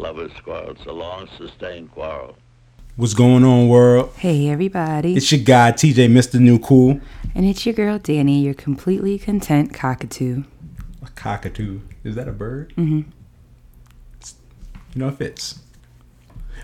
[0.00, 0.70] Lovers quarrel.
[0.70, 2.34] It's a long sustained quarrel.
[2.96, 4.14] What's going on, world?
[4.16, 5.14] Hey, everybody.
[5.14, 6.40] It's your guy, TJ, Mr.
[6.40, 6.98] New Cool.
[7.34, 10.44] and it's your girl, Danny, your completely content cockatoo.
[11.02, 11.82] A cockatoo.
[12.02, 12.72] Is that a bird?
[12.78, 13.10] Mm-hmm.
[14.94, 15.60] You know, it fits.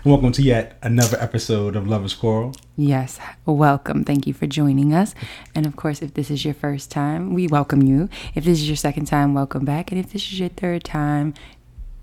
[0.03, 2.55] And welcome to yet another episode of Lovers Quarrel.
[2.75, 4.03] Yes, welcome.
[4.03, 5.13] Thank you for joining us.
[5.53, 8.09] And of course, if this is your first time, we welcome you.
[8.33, 9.91] If this is your second time, welcome back.
[9.91, 11.35] And if this is your third time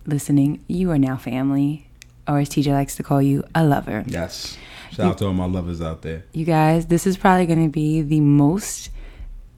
[0.06, 1.86] listening, you are now family,
[2.26, 4.04] or as TJ likes to call you, a lover.
[4.06, 4.56] Yes.
[4.92, 6.24] Shout out to all my lovers out there.
[6.32, 8.90] You guys, this is probably going to be the most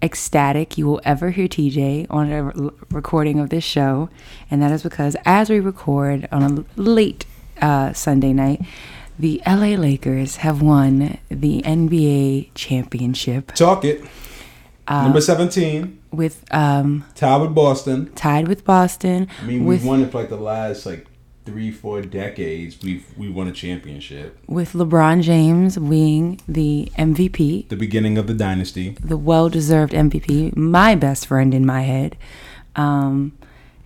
[0.02, 2.52] ecstatic you will ever hear TJ on a r-
[2.90, 4.08] recording of this show.
[4.50, 7.26] And that is because as we record on a late
[7.60, 8.62] uh, Sunday night,
[9.18, 14.04] the LA Lakers have won the NBA championship Talk it.
[14.86, 18.12] Uh, Number 17, with um, tied with Boston.
[18.14, 19.28] tied with Boston.
[19.42, 21.06] I mean, with we've won it for like the last like
[21.44, 22.78] three, four decades.
[22.82, 24.38] We've we won a championship.
[24.48, 28.96] with LeBron James being the MVP, The beginning of the dynasty.
[29.00, 32.16] the well-deserved MVP, my best friend in my head.
[32.74, 33.38] Um,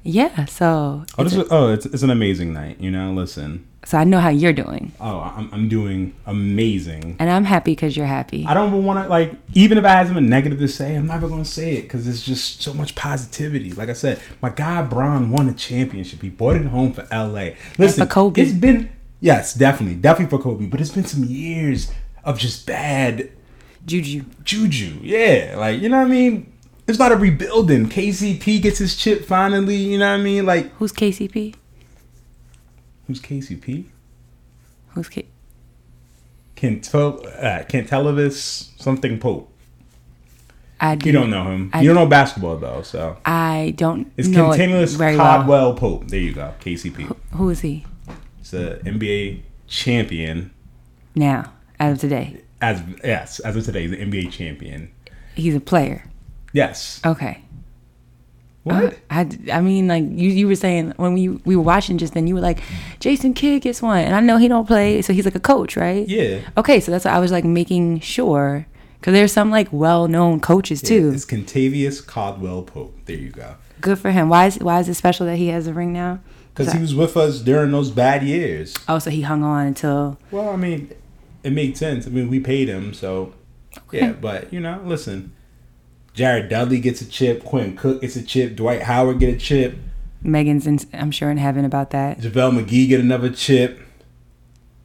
[0.02, 2.80] yeah, so Oh, this is, oh, it's, it's an amazing night.
[2.80, 3.66] You know, listen.
[3.86, 7.16] So I know how you're doing, Oh, I'm, I'm doing amazing.
[7.18, 8.44] and I'm happy because you're happy.
[8.46, 11.06] I don't even want to like, even if I have something negative to say, I'm
[11.06, 13.72] never gonna say it because it's just so much positivity.
[13.72, 16.20] Like I said, my guy Bron won a championship.
[16.20, 17.50] He brought it home for LA.
[17.78, 18.42] Listen, for Kobe.
[18.42, 21.90] it's been yes, definitely, definitely for Kobe, but it's been some years
[22.22, 23.30] of just bad
[23.86, 24.24] Juju.
[24.44, 24.98] juju.
[25.02, 26.52] Yeah, like you know what I mean.
[26.86, 27.88] It's not a rebuilding.
[27.88, 29.76] KCP gets his chip finally.
[29.76, 30.44] You know what I mean?
[30.44, 31.54] Like Who's KCP?
[33.11, 33.86] Who's KCP?
[34.91, 35.27] Who's K?
[36.56, 39.48] Kentel, uh, Kentelevis something Pope.
[40.78, 41.70] I do, You don't know him.
[41.72, 45.38] I- you don't know basketball though, so I don't it's know it Continuous very well.
[45.38, 46.06] Caldwell Pope.
[46.08, 47.14] There you go, KCP.
[47.33, 47.84] Who is he
[48.41, 50.53] It's an NBA champion.
[51.14, 51.53] now?
[51.81, 54.91] As of today, As yes, as of today, he's an NBA champion.
[55.34, 56.04] he's a player.
[56.53, 57.00] Yes.
[57.04, 57.41] Okay.
[58.62, 58.93] What?
[58.93, 62.12] Uh, I, I mean, like you, you were saying when we we were watching just
[62.12, 62.60] then, you were like,
[62.98, 65.76] Jason Kidd gets one, and I know he don't play, so he's like a coach,
[65.76, 66.06] right?
[66.09, 66.41] Yeah.
[66.56, 68.66] Okay, so that's what I was like making sure
[69.00, 71.10] because there's some like well-known coaches too.
[71.15, 72.94] It's Kentavious Caldwell Pope.
[73.06, 73.54] There you go.
[73.81, 74.28] Good for him.
[74.28, 76.20] Why is why is it special that he has a ring now?
[76.54, 78.75] Because he was with us during those bad years.
[78.88, 80.93] Oh, so he hung on until Well, I mean,
[81.43, 82.06] it made sense.
[82.06, 83.32] I mean, we paid him, so
[83.91, 84.12] yeah.
[84.12, 85.32] But you know, listen,
[86.15, 87.44] Jared Dudley gets a chip.
[87.44, 88.56] Quinn Cook gets a chip.
[88.56, 89.76] Dwight Howard get a chip.
[90.22, 92.19] Megan's, in, I'm sure in heaven about that.
[92.19, 93.81] JaVale McGee get another chip.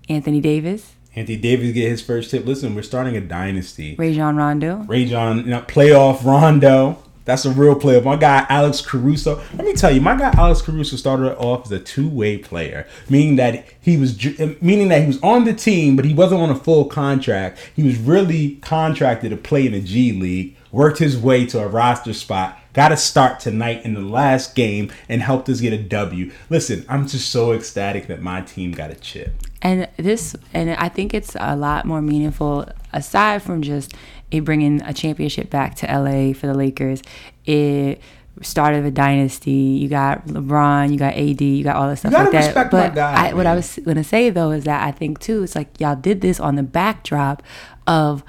[0.07, 2.45] Anthony Davis, Anthony Davis get his first chip.
[2.45, 3.95] Listen, we're starting a dynasty.
[3.95, 4.77] Rajon Rondo.
[4.83, 7.01] Ray John, you know, playoff Rondo.
[7.23, 8.01] That's a real player.
[8.01, 9.41] My guy Alex Caruso.
[9.55, 13.37] Let me tell you, my guy Alex Caruso started off as a two-way player, meaning
[13.37, 16.51] that he was uh, meaning that he was on the team, but he wasn't on
[16.51, 17.57] a full contract.
[17.75, 20.54] He was really contracted to play in the G League.
[20.75, 22.59] Worked his way to a roster spot.
[22.73, 26.33] Got a start tonight in the last game and helped us get a W.
[26.49, 29.35] Listen, I'm just so ecstatic that my team got a chip.
[29.61, 33.93] And this, and I think it's a lot more meaningful aside from just
[34.31, 37.01] it bringing a championship back to LA for the Lakers.
[37.45, 38.01] It
[38.41, 39.51] started a dynasty.
[39.51, 42.69] You got LeBron, you got AD, you got all this stuff like that.
[42.69, 45.55] but guy, I, what I was gonna say though is that I think too, it's
[45.55, 47.41] like y'all did this on the backdrop
[47.87, 48.25] of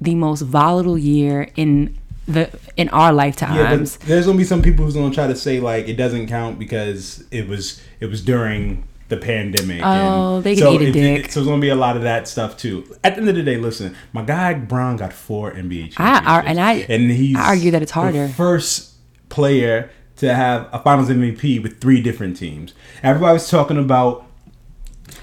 [0.00, 1.96] the most volatile year in
[2.26, 3.96] the in our Yeah, lifetimes.
[3.96, 6.58] but there's gonna be some people who's gonna try to say like it doesn't count
[6.58, 9.80] because it was it was during the pandemic.
[9.82, 11.24] Oh, they can so eat a it- dick.
[11.24, 12.84] it- so there's gonna be a lot of that stuff too.
[13.02, 16.40] At the end of the day, listen, my guy Brown got four NBA championships, I
[16.46, 18.28] and I- and he's I argue that it's harder.
[18.28, 18.92] The first
[19.28, 22.72] player to have a Finals MVP with three different teams.
[23.02, 24.26] Everybody was talking about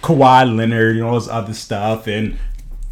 [0.02, 2.38] Kawhi Leonard and all this other stuff, and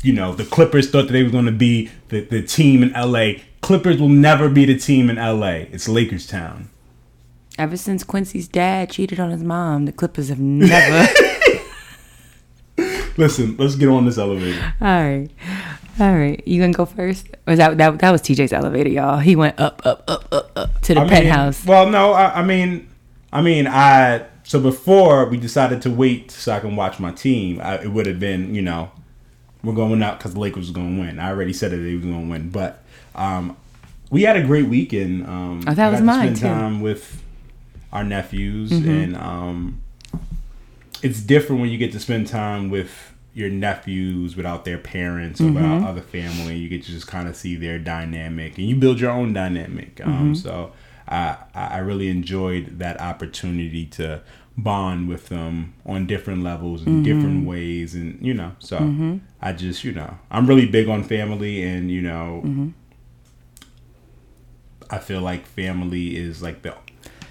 [0.06, 2.92] you know the Clippers thought that they were going to be the, the team in
[2.92, 3.42] LA.
[3.62, 5.66] Clippers will never be the team in LA.
[5.72, 6.70] It's Lakers town.
[7.58, 11.12] Ever since Quincy's dad cheated on his mom, the Clippers have never.
[13.18, 14.76] Listen, let's get on this elevator.
[14.80, 15.30] All right.
[16.00, 16.46] All right.
[16.46, 17.28] You gonna go first?
[17.48, 19.18] Or that that that was TJ's elevator, y'all?
[19.18, 21.66] He went up, up, up, up, up to the I mean, penthouse.
[21.66, 22.88] Well, no, I, I mean,
[23.34, 27.60] I mean, I so before we decided to wait so I can watch my team,
[27.62, 28.92] I, it would have been, you know,
[29.66, 31.20] we're going out because the Lakers was going to win.
[31.20, 32.84] I already said that they was going to win, but
[33.16, 33.58] um,
[34.10, 35.26] we had a great weekend.
[35.26, 36.46] Um, Oh, that was to mine, spend too.
[36.46, 36.60] Mm-hmm.
[36.60, 37.22] time with
[37.92, 39.82] our nephews, and um,
[41.02, 42.92] it's different when you get to spend time with
[43.34, 45.86] your nephews without their parents or without Mm-hmm.
[45.88, 46.56] other family.
[46.58, 50.00] You get to just kind of see their dynamic, and you build your own dynamic.
[50.04, 50.34] Um, Mm-hmm.
[50.36, 50.72] so
[51.08, 54.22] I I really enjoyed that opportunity to
[54.58, 57.04] bond with them on different levels and mm-hmm.
[57.04, 59.18] different ways and you know so mm-hmm.
[59.42, 62.70] i just you know i'm really big on family and you know mm-hmm.
[64.90, 66.74] i feel like family is like the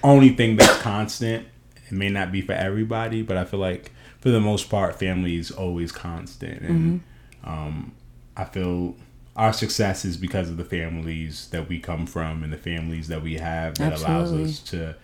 [0.02, 1.46] only thing that's constant.
[1.86, 3.90] It may not be for everybody but i feel like
[4.20, 6.60] for the most part family is always constant.
[6.62, 7.02] And
[7.44, 7.92] um,
[8.36, 8.96] i feel
[9.36, 13.22] our success is because of the families that we come from and the families that
[13.22, 14.94] we have that allows us to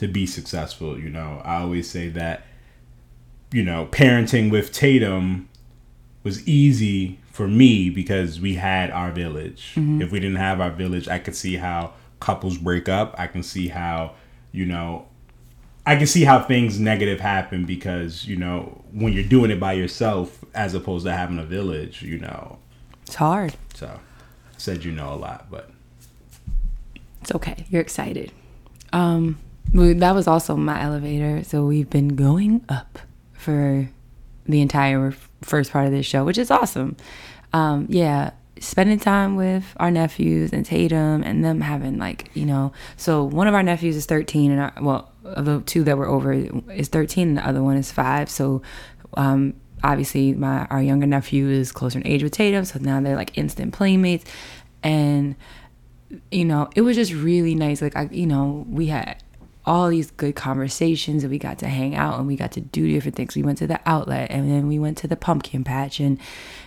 [0.00, 2.44] to be successful you know i always say that
[3.52, 5.48] you know parenting with tatum
[6.22, 9.72] was easy for me because we had our village.
[9.76, 13.14] If we didn't have our village, I could see how couples break up.
[13.16, 14.14] I can see how,
[14.52, 15.06] you know,
[15.86, 19.72] I can see how things negative happen because, you know, when you're doing it by
[19.72, 22.58] yourself as opposed to having a village, you know.
[23.06, 23.54] It's hard.
[23.74, 25.70] So I said you know a lot, but
[27.22, 27.64] It's okay.
[27.70, 28.32] You're excited.
[28.92, 29.38] Um,
[29.72, 31.44] that was also my elevator.
[31.44, 32.98] So we've been going up
[33.32, 33.88] for
[34.46, 36.96] the entire first part of this show, which is awesome.
[37.52, 42.72] Um, yeah, spending time with our nephews and Tatum and them having like you know.
[42.96, 46.06] So one of our nephews is 13, and our, well, of the two that were
[46.08, 48.30] over is 13, and the other one is five.
[48.30, 48.62] So.
[49.14, 53.16] Um, obviously my our younger nephew is closer in age with Tatum, so now they're
[53.16, 54.24] like instant playmates,
[54.84, 55.34] and
[56.30, 57.82] you know, it was just really nice.
[57.82, 59.22] Like, I, you know, we had
[59.66, 62.88] all these good conversations and we got to hang out and we got to do
[62.88, 63.36] different things.
[63.36, 66.18] We went to the outlet and then we went to the pumpkin patch and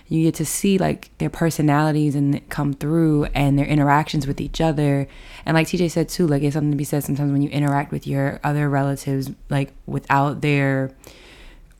[0.08, 4.60] you get to see like their personalities and come through and their interactions with each
[4.60, 5.08] other.
[5.44, 7.90] And like TJ said too, like it's something to be said sometimes when you interact
[7.90, 10.92] with your other relatives, like without their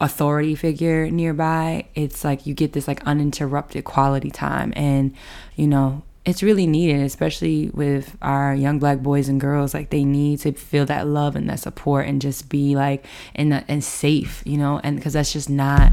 [0.00, 5.14] authority figure nearby it's like you get this like uninterrupted quality time and
[5.54, 10.04] you know it's really needed especially with our young black boys and girls like they
[10.04, 13.04] need to feel that love and that support and just be like
[13.34, 15.92] and and safe you know and because that's just not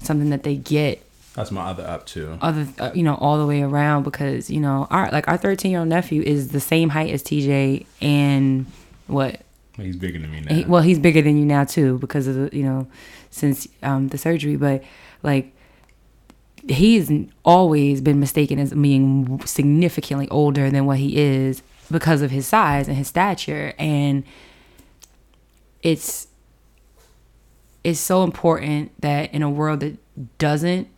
[0.00, 1.02] something that they get
[1.34, 2.36] that's my other up too.
[2.42, 5.70] other uh, you know all the way around because you know our like our 13
[5.70, 8.66] year old nephew is the same height as TJ and
[9.06, 9.40] what
[9.76, 10.54] He's bigger than me now.
[10.54, 12.86] he, well, he's bigger than you now too because of the you know
[13.30, 14.56] since um, the surgery.
[14.56, 14.82] But
[15.22, 15.52] like
[16.68, 17.10] he's
[17.44, 22.88] always been mistaken as being significantly older than what he is because of his size
[22.88, 24.24] and his stature, and
[25.82, 26.28] it's
[27.82, 29.96] it's so important that in a world that
[30.38, 30.88] doesn't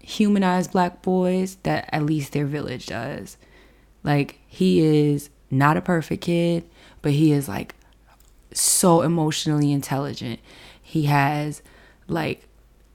[0.00, 3.36] humanize black boys that at least their village does
[4.04, 6.64] like he is not a perfect kid
[7.02, 7.74] but he is like
[8.52, 10.40] so emotionally intelligent.
[10.82, 11.62] He has
[12.06, 12.47] like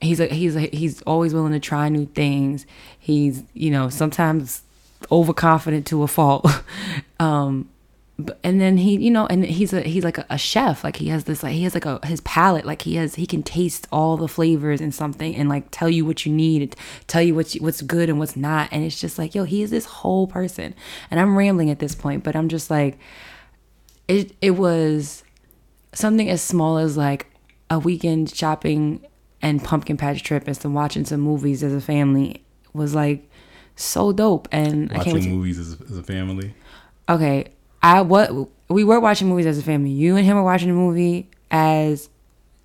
[0.04, 2.66] he's a, he's a, he's always willing to try new things.
[2.98, 4.62] He's you know sometimes
[5.10, 6.46] overconfident to a fault.
[7.20, 7.68] um
[8.16, 10.96] but, and then he you know and he's a he's like a, a chef like
[10.96, 13.42] he has this like he has like a his palate like he has he can
[13.42, 16.76] taste all the flavors in something and like tell you what you need and
[17.08, 19.70] tell you what's what's good and what's not and it's just like yo he is
[19.72, 20.74] this whole person
[21.10, 22.98] and i'm rambling at this point but i'm just like
[24.06, 25.24] it it was
[25.92, 27.26] something as small as like
[27.68, 29.04] a weekend shopping
[29.44, 32.42] and pumpkin patch trip and some watching some movies as a family
[32.72, 33.30] was like
[33.76, 36.54] so dope and I can't wait Watching to, movies as, as a family.
[37.08, 37.48] okay
[37.82, 38.30] I what
[38.68, 42.08] we were watching movies as a family you and him were watching a movie as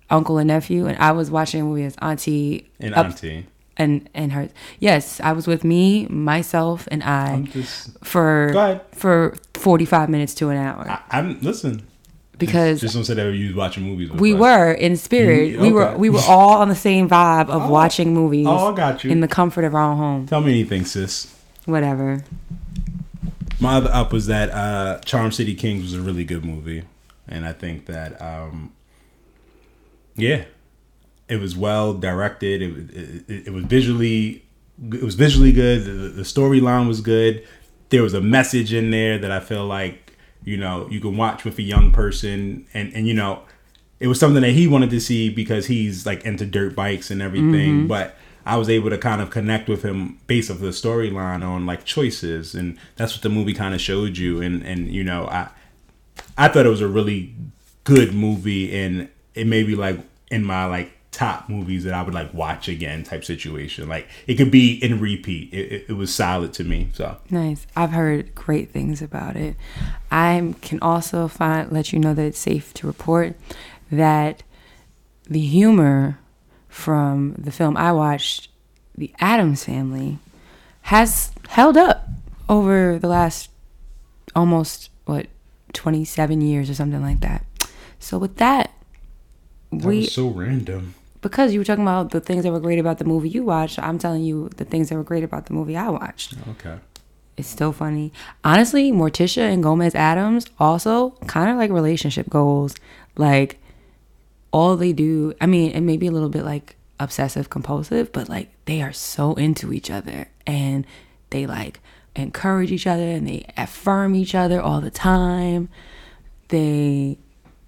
[0.08, 3.46] uncle and nephew and I was watching a movie as auntie And up- auntie.
[3.76, 8.02] and and her yes I was with me myself and I just.
[8.04, 8.50] for
[8.92, 11.86] for 45 minutes to an hour I, I'm listen.
[12.40, 14.10] Because just don't say that you was watching movies.
[14.10, 14.40] We us.
[14.40, 15.50] were in spirit.
[15.52, 17.70] You- We were we were all on the same vibe of Oh.
[17.70, 19.10] watching movies Oh, I got you.
[19.10, 20.26] in the comfort of our own home.
[20.26, 21.32] Tell me anything, sis.
[21.66, 22.24] Whatever.
[23.60, 26.82] My other up was that uh, Charm City Kings was a really good movie,
[27.28, 28.72] and I think that um,
[30.16, 30.44] yeah,
[31.28, 32.62] it was well directed.
[32.62, 34.44] It, it, it was visually
[34.92, 35.84] it was visually good.
[35.84, 37.46] The, the storyline was good.
[37.90, 40.09] There was a message in there that I feel like
[40.44, 43.42] you know you can watch with a young person, and and you know
[43.98, 47.22] it was something that he wanted to see because he's like into dirt bikes and
[47.22, 47.86] everything, mm-hmm.
[47.86, 48.16] but.
[48.46, 51.84] I was able to kind of connect with him based off the storyline on like
[51.84, 54.40] choices, and that's what the movie kind of showed you.
[54.40, 55.50] And and you know, I
[56.38, 57.34] I thought it was a really
[57.84, 62.14] good movie, and it may be like in my like top movies that I would
[62.14, 63.88] like watch again type situation.
[63.88, 65.52] Like it could be in repeat.
[65.52, 66.88] It, it, it was solid to me.
[66.94, 67.66] So Nice.
[67.74, 69.56] I've heard great things about it.
[70.10, 73.34] I can also find let you know that it's safe to report
[73.90, 74.42] that
[75.28, 76.18] the humor
[76.68, 78.48] from the film I watched,
[78.96, 80.18] The Addams Family,
[80.82, 82.08] has held up
[82.48, 83.50] over the last
[84.34, 85.26] almost what
[85.72, 87.44] 27 years or something like that.
[87.98, 88.72] So with that,
[89.72, 90.94] That we so random.
[91.20, 93.78] Because you were talking about the things that were great about the movie you watched.
[93.78, 96.34] I'm telling you the things that were great about the movie I watched.
[96.46, 96.78] Oh, okay.
[97.36, 98.12] It's still funny.
[98.44, 102.74] Honestly, Morticia and Gomez Addams also kind of like relationship goals.
[103.16, 103.58] Like
[104.50, 108.28] all they do, I mean, it may be a little bit like obsessive compulsive, but
[108.28, 110.86] like they are so into each other and
[111.30, 111.80] they like
[112.16, 115.68] encourage each other and they affirm each other all the time.
[116.48, 117.18] They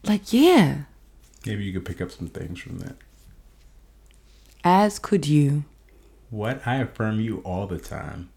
[0.05, 0.83] like yeah,
[1.47, 2.97] Maybe you could pick up some things from that.
[4.65, 5.65] As could you.
[6.31, 6.67] What?
[6.67, 8.31] I affirm you all the time.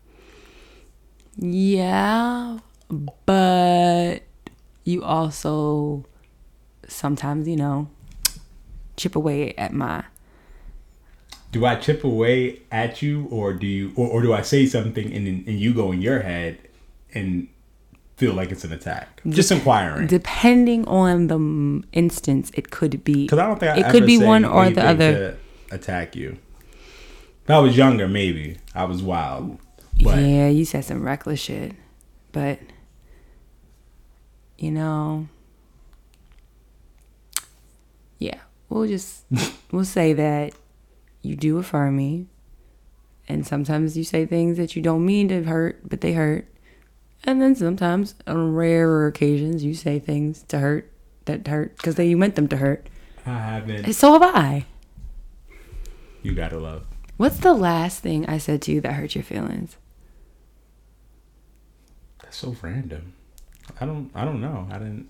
[1.37, 2.59] Yeah,
[3.25, 4.19] but
[4.83, 6.05] you also
[6.87, 7.89] sometimes, you know,
[8.95, 10.03] chip away at my
[11.51, 15.11] Do I chip away at you, or do you, or, or do I say something
[15.13, 16.57] and and you go in your head
[17.13, 17.47] and
[18.17, 19.21] feel like it's an attack?
[19.27, 20.07] Just inquiring.
[20.07, 24.17] depending on the instance it could be Because I don't think I it could be
[24.17, 25.37] one or the other to
[25.71, 26.37] attack you.
[27.43, 29.59] If I was younger, maybe I was wild.
[30.03, 31.73] But yeah you said some reckless shit
[32.31, 32.59] but
[34.57, 35.27] you know
[38.19, 39.23] yeah we'll just
[39.71, 40.53] we'll say that
[41.21, 42.27] you do affirm me
[43.27, 46.45] and sometimes you say things that you don't mean to hurt but they hurt
[47.23, 50.91] and then sometimes on rarer occasions you say things to hurt
[51.23, 52.87] that hurt because you meant them to hurt
[53.25, 53.93] I haven't.
[53.93, 54.65] so have i
[56.25, 56.87] You gotta love.
[57.17, 59.77] What's the last thing I said to you that hurt your feelings?
[62.23, 63.13] That's so random.
[63.79, 64.09] I don't.
[64.15, 64.67] I don't know.
[64.71, 65.07] I didn't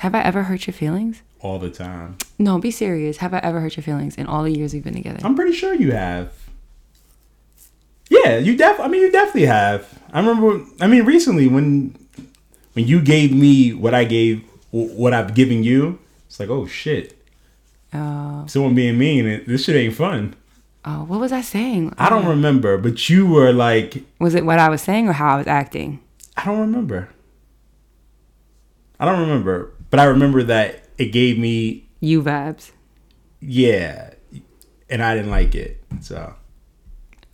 [0.00, 1.22] Have I ever hurt your feelings?
[1.40, 2.18] all the time.
[2.38, 3.16] No, be serious.
[3.18, 5.20] Have I ever hurt your feelings in all the years we've been together?
[5.22, 6.32] I'm pretty sure you have.
[8.10, 8.78] Yeah, you def.
[8.78, 10.02] I mean, you definitely have.
[10.12, 10.66] I remember.
[10.82, 11.94] I mean, recently when
[12.74, 17.16] when you gave me what I gave, what I've given you, it's like, oh shit,
[17.90, 19.24] Uh, someone being mean.
[19.26, 20.34] it- This shit ain't fun.
[20.84, 21.94] Oh, what was I saying?
[21.98, 25.34] I don't remember, but you were like, Was it what I was saying or how
[25.34, 26.00] I was acting?
[26.36, 27.08] I don't remember.
[29.00, 32.72] I don't remember, but I remember that it gave me You vibes.
[33.40, 34.10] yeah,
[34.90, 35.82] and I didn't like it.
[36.00, 36.34] So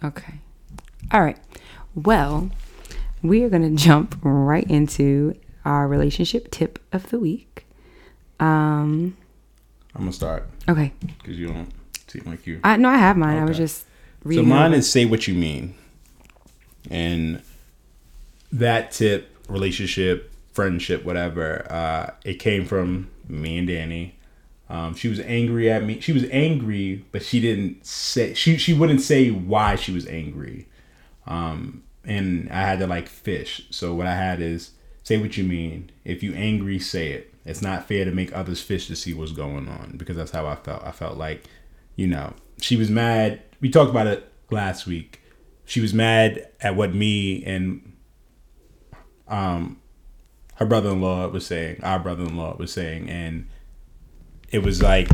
[0.02, 0.34] Okay.
[1.12, 1.38] All right.
[1.94, 2.50] Well,
[3.22, 5.34] we are going to jump right into
[5.64, 7.66] our relationship tip of the week.
[8.40, 9.16] Um,
[9.94, 10.92] I'm gonna start okay.
[11.00, 11.68] because you don't
[12.23, 12.61] seem like you.
[12.64, 13.38] I no, I have mine.
[13.38, 13.64] I was Okay.
[13.64, 13.87] just So
[14.25, 14.49] reading.
[14.49, 14.76] mine over.
[14.76, 15.75] is say what you mean.
[16.90, 17.42] And
[18.52, 24.14] that tip, relationship, friendship, whatever, uh, it came from me and Danny.
[24.68, 26.00] Um, she was angry at me.
[26.00, 30.68] She was angry, but she didn't say she she wouldn't say why she was angry.
[31.26, 33.66] Um, and I had to like fish.
[33.71, 34.71] So what I had is
[35.02, 35.90] say what you mean.
[36.04, 37.30] If you angry, say it.
[37.47, 40.47] It's not fair to make others fish to see what's going on because that's how
[40.47, 40.83] I felt.
[40.83, 41.44] I felt like,
[41.96, 43.42] you know, she was mad.
[43.60, 45.20] We talked about it last week.
[45.64, 47.92] She was mad at what me and
[49.28, 49.80] um
[50.56, 53.48] her brother-in-law was saying, our brother-in-law was saying, and
[54.50, 55.08] it was like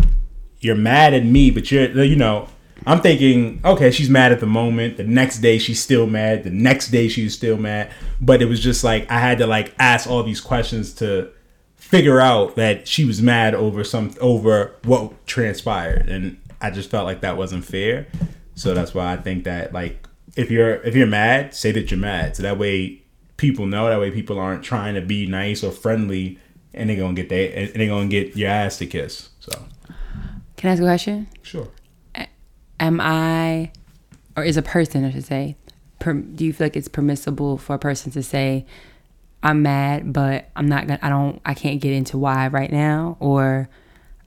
[0.61, 2.49] you're mad at me, but you're you know,
[2.87, 4.97] I'm thinking, okay, she's mad at the moment.
[4.97, 6.45] The next day she's still mad.
[6.45, 7.91] The next day she's still mad.
[8.21, 11.31] But it was just like I had to like ask all these questions to
[11.77, 17.07] figure out that she was mad over some over what transpired and I just felt
[17.07, 18.07] like that wasn't fair.
[18.55, 22.01] So that's why I think that like if you're if you're mad, say that you're
[22.01, 22.37] mad.
[22.37, 23.03] So that way
[23.37, 26.39] people know that way people aren't trying to be nice or friendly
[26.75, 29.31] and they're gonna get they and they're gonna get your ass to kiss.
[29.41, 29.51] So
[30.57, 31.27] Can I ask a question?
[31.43, 31.69] sure.
[32.79, 33.73] am I,
[34.37, 35.57] or is a person, I should say,
[35.99, 38.67] per, do you feel like it's permissible for a person to say,
[39.43, 43.17] I'm mad, but I'm not gonna, I don't, I can't get into why right now,
[43.21, 43.69] or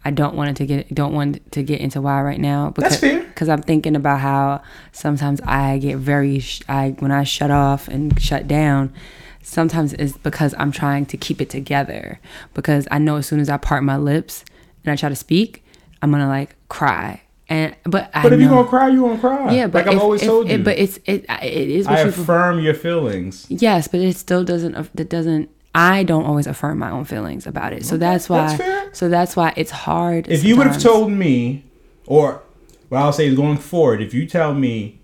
[0.05, 2.99] I don't want it to get, don't want to get into why right now because,
[2.99, 3.21] That's fair.
[3.23, 7.87] Because I'm thinking about how sometimes I get very, sh- I when I shut off
[7.87, 8.93] and shut down.
[9.41, 12.19] Sometimes it's because I'm trying to keep it together
[12.53, 14.45] because I know as soon as I part my lips
[14.85, 15.63] and I try to speak,
[16.01, 17.21] I'm gonna like cry.
[17.49, 19.53] And but I But if know, you're gonna cry, you're gonna cry.
[19.53, 20.63] yeah, but like I've always if- told it- you.
[20.63, 23.45] but it's it it is what I you affirm your feelings.
[23.49, 27.47] yes, but it still doesn't uh, that doesn't I don't always affirm my own feelings
[27.47, 27.85] about it.
[27.85, 30.27] So that's why that's so that's why it's hard.
[30.27, 31.65] If you would have told me,
[32.05, 32.41] or
[32.89, 34.99] what I'll say is going forward, if you tell me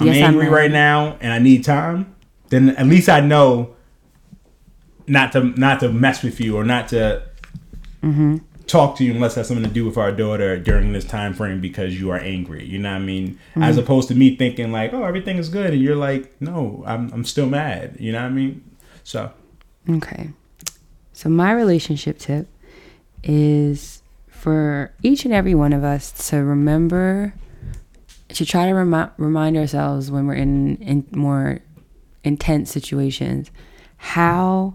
[0.00, 2.14] I'm Yes, I'm angry right now and I need time,
[2.48, 3.76] then at least I know
[5.06, 7.22] not to not to mess with you or not to
[8.02, 8.38] Mm-hmm.
[8.66, 11.60] talk to you unless that's something to do with our daughter during this time frame
[11.60, 12.64] because you are angry.
[12.64, 13.38] You know what I mean?
[13.50, 13.62] Mm-hmm.
[13.62, 17.12] As opposed to me thinking like, oh, everything is good, and you're like, no, I'm
[17.12, 17.98] I'm still mad.
[18.00, 18.64] You know what I mean?
[19.04, 19.30] So
[19.90, 20.30] Okay.
[21.12, 22.48] So my relationship tip
[23.22, 27.34] is for each and every one of us to remember
[28.28, 31.58] to try to remi- remind ourselves when we're in in more
[32.24, 33.50] intense situations
[33.96, 34.74] how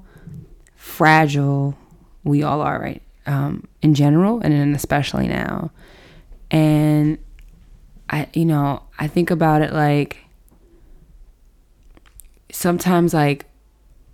[0.76, 1.76] fragile
[2.24, 5.72] we all are right um, in general and then especially now
[6.52, 7.18] and
[8.10, 10.18] i you know i think about it like
[12.52, 13.46] sometimes like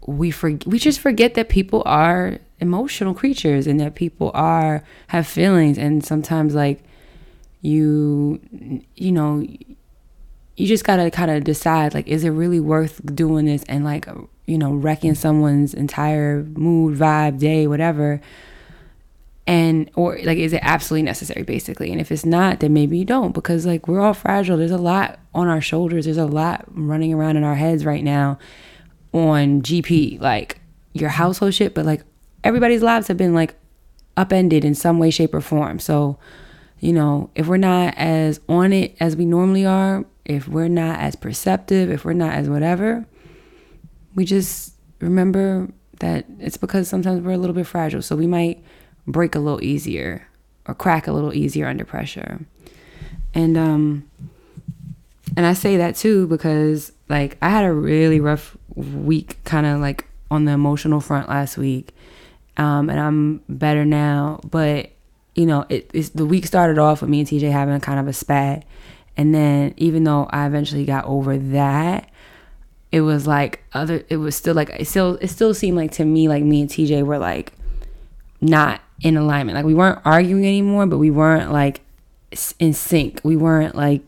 [0.08, 5.27] we for, we just forget that people are emotional creatures and that people are have
[5.27, 5.77] feelings.
[5.77, 6.84] And sometimes like
[7.62, 8.39] you
[8.96, 9.46] you know
[10.58, 13.84] you just got to kind of decide like is it really worth doing this and
[13.86, 14.08] like
[14.48, 18.22] you know wrecking someone's entire mood vibe day whatever.
[19.48, 21.91] And or like is it absolutely necessary basically?
[21.91, 24.58] And if it's not then maybe you don't because like we're all fragile.
[24.58, 26.05] There's a lot on our shoulders.
[26.05, 28.38] There's a lot running around in our heads right now
[29.13, 30.59] on gp like
[30.93, 32.01] your household shit but like
[32.43, 33.55] everybody's lives have been like
[34.17, 36.17] upended in some way shape or form so
[36.79, 40.99] you know if we're not as on it as we normally are if we're not
[40.99, 43.05] as perceptive if we're not as whatever
[44.15, 45.67] we just remember
[45.99, 48.63] that it's because sometimes we're a little bit fragile so we might
[49.07, 50.27] break a little easier
[50.67, 52.39] or crack a little easier under pressure.
[53.33, 54.09] And um
[55.37, 59.79] and I say that too because like I had a really rough week kind of
[59.79, 61.93] like on the emotional front last week.
[62.57, 64.91] Um and I'm better now, but
[65.35, 68.07] you know, it, it's the week started off with me and TJ having kind of
[68.07, 68.65] a spat.
[69.15, 72.09] And then even though I eventually got over that,
[72.91, 76.05] it was like other it was still like it still it still seemed like to
[76.05, 77.53] me like me and TJ were like
[78.41, 79.55] not in alignment.
[79.55, 81.81] Like we weren't arguing anymore, but we weren't like
[82.59, 83.21] in sync.
[83.23, 84.01] We weren't like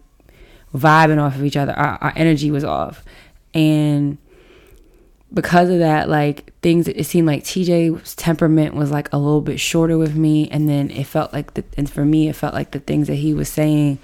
[0.73, 1.73] vibing off of each other.
[1.73, 3.03] Our, our energy was off.
[3.53, 4.17] And
[5.33, 9.59] because of that, like things, it seemed like TJ's temperament was like a little bit
[9.59, 10.49] shorter with me.
[10.49, 13.15] And then it felt like, the, and for me, it felt like the things that
[13.15, 13.99] he was saying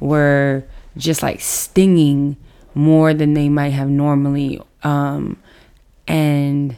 [0.00, 0.64] were
[0.96, 2.36] just like stinging
[2.74, 4.60] more than they might have normally.
[4.82, 5.38] Um,
[6.06, 6.76] and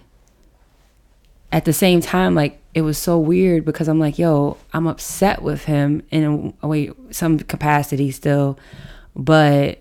[1.52, 5.42] at the same time, like it was so weird because I'm like, yo, I'm upset
[5.42, 8.58] with him in a way, some capacity still,
[9.16, 9.78] but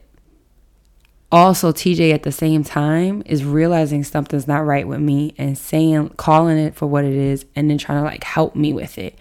[1.32, 6.10] also TJ at the same time is realizing something's not right with me and saying,
[6.18, 9.20] calling it for what it is, and then trying to like help me with it.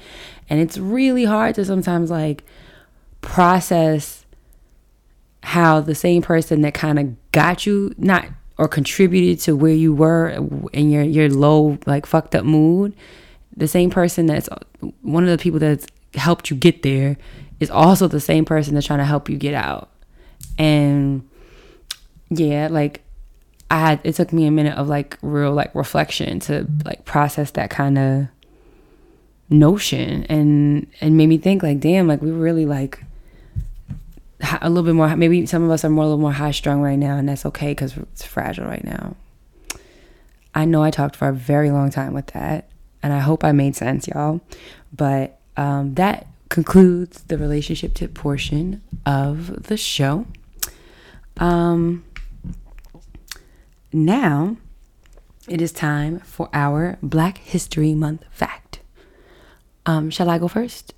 [0.48, 2.44] And it's really hard to sometimes like
[3.20, 4.24] process
[5.42, 9.92] how the same person that kind of got you, not or contributed to where you
[9.92, 10.28] were
[10.72, 12.94] in your your low like fucked up mood
[13.56, 14.48] the same person that's
[15.02, 17.16] one of the people that's helped you get there
[17.60, 19.90] is also the same person that's trying to help you get out.
[20.58, 21.28] And
[22.30, 23.02] yeah, like
[23.70, 27.50] I had it took me a minute of like real like reflection to like process
[27.52, 28.26] that kind of
[29.50, 33.04] notion and and made me think like damn like we really like
[34.62, 36.80] a little bit more maybe some of us are more a little more high strung
[36.80, 39.14] right now and that's okay because it's fragile right now
[40.54, 42.68] i know i talked for a very long time with that
[43.04, 44.40] and I hope I made sense, y'all.
[44.90, 50.26] But um, that concludes the relationship tip portion of the show.
[51.36, 52.04] Um,
[53.92, 54.56] now
[55.48, 58.80] it is time for our Black History Month fact.
[59.86, 60.94] Um, shall I go first?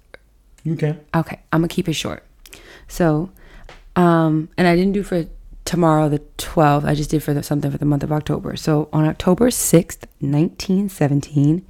[0.62, 1.00] You can.
[1.14, 2.24] Okay, I'm gonna keep it short.
[2.88, 3.30] So,
[3.96, 5.26] um, and I didn't do for
[5.64, 6.84] tomorrow the 12th.
[6.84, 8.56] I just did for the, something for the month of October.
[8.56, 11.66] So on October 6th, 1917,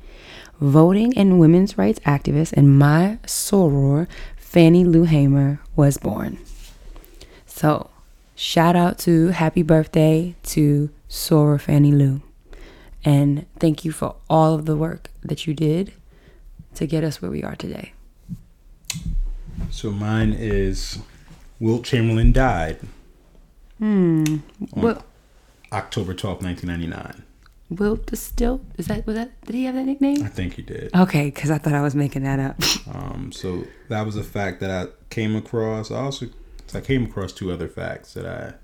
[0.61, 6.39] voting and women's rights activist and my soror, Fannie Lou Hamer, was born.
[7.47, 7.91] So,
[8.37, 12.23] shout out to happy birthday to soror Fannie Lou.
[13.05, 15.93] And thank you for all of the work that you did
[16.75, 17.93] to get us where we are today.
[19.71, 20.99] So mine is
[21.59, 22.79] Wilt Chamberlain died.
[23.79, 24.37] Hmm.
[24.71, 25.05] What?
[25.73, 27.23] October 12th, 1999.
[27.69, 30.23] Wilt the Stilt is that was that did he have that nickname?
[30.23, 30.95] I think he did.
[30.95, 32.63] Okay, because I thought I was making that up.
[32.95, 35.91] um, so that was a fact that I came across.
[35.91, 36.29] I also
[36.75, 38.55] I came across two other facts that I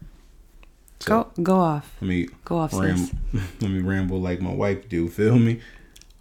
[1.03, 1.97] so go go off.
[2.01, 2.73] Let me go off.
[2.73, 5.09] Ram, let me ramble like my wife do.
[5.09, 5.61] Feel me?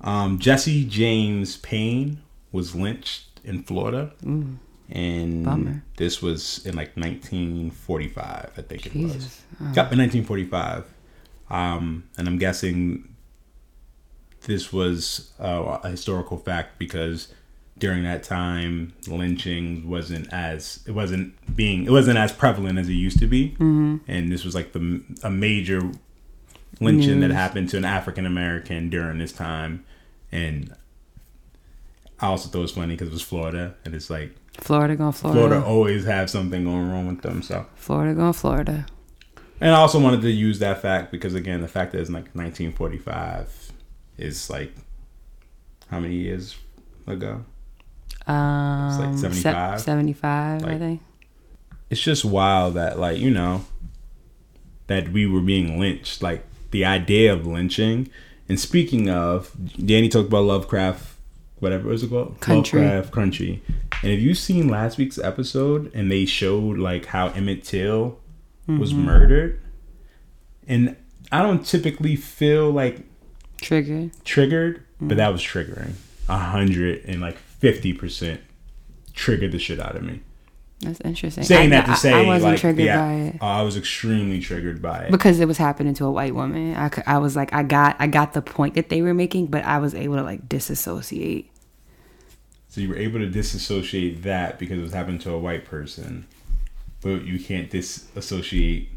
[0.01, 4.57] Um, Jesse James Payne was lynched in Florida, mm.
[4.89, 5.83] and Bummer.
[5.97, 8.51] this was in like 1945.
[8.57, 8.93] I think Jesus.
[8.93, 9.41] it was.
[9.61, 9.65] Oh.
[9.65, 10.85] Yep, in 1945.
[11.51, 13.13] Um, and I'm guessing
[14.41, 17.27] this was uh, a historical fact because
[17.81, 22.93] during that time lynching wasn't as it wasn't being it wasn't as prevalent as it
[22.93, 23.97] used to be mm-hmm.
[24.07, 25.81] and this was like the a major
[26.79, 27.29] lynching News.
[27.29, 29.83] that happened to an African American during this time
[30.31, 30.73] and
[32.19, 35.11] I also thought it was funny because it was Florida, and it's like Florida going
[35.11, 35.39] Florida.
[35.39, 37.41] Florida always have something going wrong with them.
[37.41, 38.85] So, Florida going Florida.
[39.59, 42.25] and I also wanted to use that fact because again, the fact that it's like
[42.35, 43.71] 1945
[44.19, 44.71] is like
[45.89, 46.57] how many years
[47.07, 47.43] ago?
[48.31, 49.81] Um, like se- 75?
[49.81, 51.01] 75, I Like- think.
[51.89, 53.65] It's just wild that like you know
[54.87, 58.09] that we were being lynched, like the idea of lynching.
[58.47, 59.51] And speaking of,
[59.85, 61.15] Danny talked about Lovecraft,
[61.59, 62.39] whatever it was it called?
[62.39, 62.81] Country.
[62.81, 63.61] Lovecraft Country.
[64.03, 68.17] And have you seen last week's episode and they showed like how Emmett Till
[68.67, 69.05] was Mm-hmm.
[69.05, 69.59] murdered?
[70.67, 70.95] And
[71.31, 73.01] I don't typically feel like
[73.61, 74.09] Trigger.
[74.23, 75.09] triggered, Mm.
[75.09, 75.93] but that was triggering.
[76.29, 78.41] A hundred and like fifty percent
[79.13, 80.21] triggered the shit out of me.
[80.81, 81.43] That's interesting.
[81.43, 83.61] Saying I, that to I- say, I wasn't like, triggered yeah, by it oh, I
[83.61, 85.11] was extremely triggered by it.
[85.11, 86.75] because it was happening to a white woman.
[86.75, 89.63] I, I was like, I got, I got the point that they were making, but
[89.63, 91.49] I was able to like disassociate.
[92.69, 96.25] So you were able to disassociate that because it was happening to a white person,
[97.01, 98.89] but you can't disassociate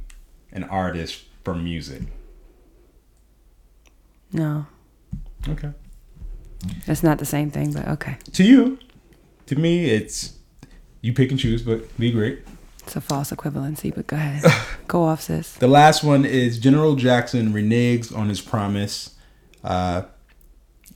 [0.52, 2.02] an artist from music.
[4.32, 4.66] No,
[5.48, 5.70] Okay.
[6.86, 8.16] That's not the same thing, but okay.
[8.34, 8.78] To you,
[9.46, 10.38] to me, it's
[11.00, 12.40] you pick and choose, but be great.
[12.82, 14.44] It's a false equivalency, but go ahead.
[14.88, 15.54] go off, sis.
[15.54, 19.14] The last one is General Jackson reneges on his promise.
[19.62, 20.02] Uh,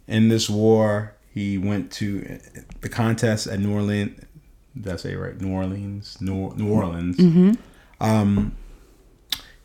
[0.06, 2.38] in this war, he went to
[2.80, 4.20] the contest at New Orleans.
[4.78, 5.40] Did I say it right?
[5.40, 7.56] New Orleans, New, New Orleans.
[8.00, 8.56] Um,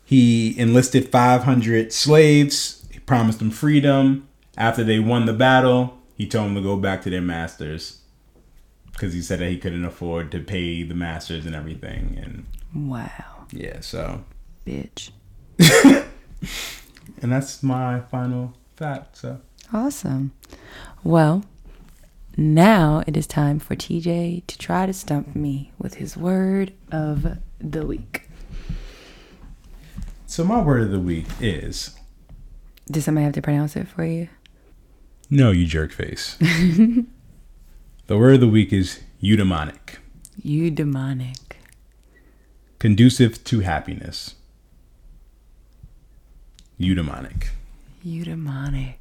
[0.04, 2.86] he enlisted 500 slaves.
[2.92, 4.28] He promised them freedom.
[4.58, 8.02] After they won the battle, he told them to go back to their masters
[8.92, 12.20] because he said that he couldn't afford to pay the masters and everything.
[12.22, 12.46] And
[12.90, 14.24] Wow, yeah, so
[14.66, 15.10] bitch.
[17.22, 19.18] and that's my final fact.
[19.18, 20.34] So Awesome.
[21.04, 21.44] Well,
[22.38, 27.38] now it is time for TJ to try to stump me with his word of
[27.60, 28.28] the week.
[30.28, 31.98] so my word of the week is
[32.90, 34.30] Did somebody have to pronounce it for you?
[35.34, 36.36] No, you jerk face.
[36.40, 37.06] the
[38.10, 39.98] word of the week is eudemonic,
[40.44, 41.58] You demonic.
[42.78, 44.36] conducive to happiness.
[46.80, 47.48] Eudemonic.
[48.06, 49.00] You demonic.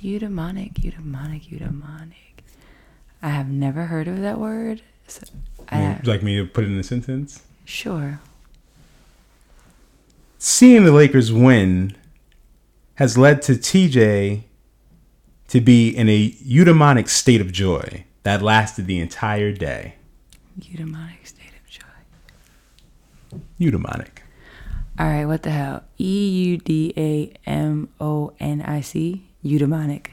[0.00, 0.72] You demonic.
[3.22, 4.82] I have never heard of that word.
[5.06, 5.22] So
[5.72, 7.42] Would you like me to put it in a sentence?
[7.64, 8.20] sure.
[10.38, 11.96] Seeing the Lakers win
[12.94, 14.42] has led to TJ
[15.48, 19.94] to be in a eudemonic state of joy that lasted the entire day.
[20.60, 23.38] You demonic state of joy.
[23.60, 24.08] Eudemonic.
[24.98, 25.84] All right, what the hell?
[25.98, 29.24] E U D A M O N I C.
[29.44, 30.08] Eudemonic.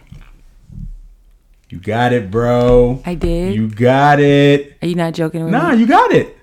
[1.69, 3.01] You got it, bro.
[3.05, 3.55] I did.
[3.55, 4.77] You got it.
[4.81, 5.75] Are you not joking with Nah, me?
[5.75, 6.37] Nah, you got it.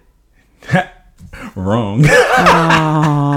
[1.54, 2.04] Wrong.
[2.06, 3.34] Aw,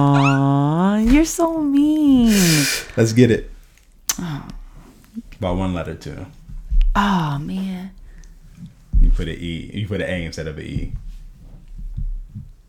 [0.97, 2.65] you're so mean.
[2.95, 3.51] Let's get it.
[4.19, 4.47] Oh.
[5.39, 6.25] By one letter too.
[6.95, 7.91] Oh man.
[9.01, 9.71] You put an E.
[9.73, 10.93] You put an A instead of an E.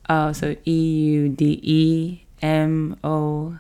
[0.09, 3.59] Oh, so E U D E M O.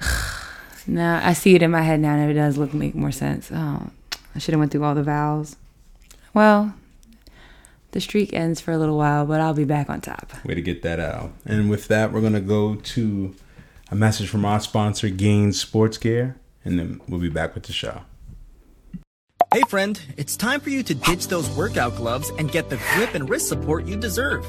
[0.88, 3.50] Now I see it in my head now, and it does look make more sense.
[3.52, 3.90] Oh,
[4.36, 5.56] I should have went through all the vowels.
[6.32, 6.74] Well,
[7.96, 10.30] the streak ends for a little while, but I'll be back on top.
[10.44, 11.32] Way to get that out.
[11.46, 13.34] And with that, we're gonna go to
[13.90, 17.72] a message from our sponsor, Gainz Sports Gear, and then we'll be back with the
[17.72, 18.02] show.
[19.54, 23.14] Hey friend, it's time for you to ditch those workout gloves and get the grip
[23.14, 24.44] and wrist support you deserve.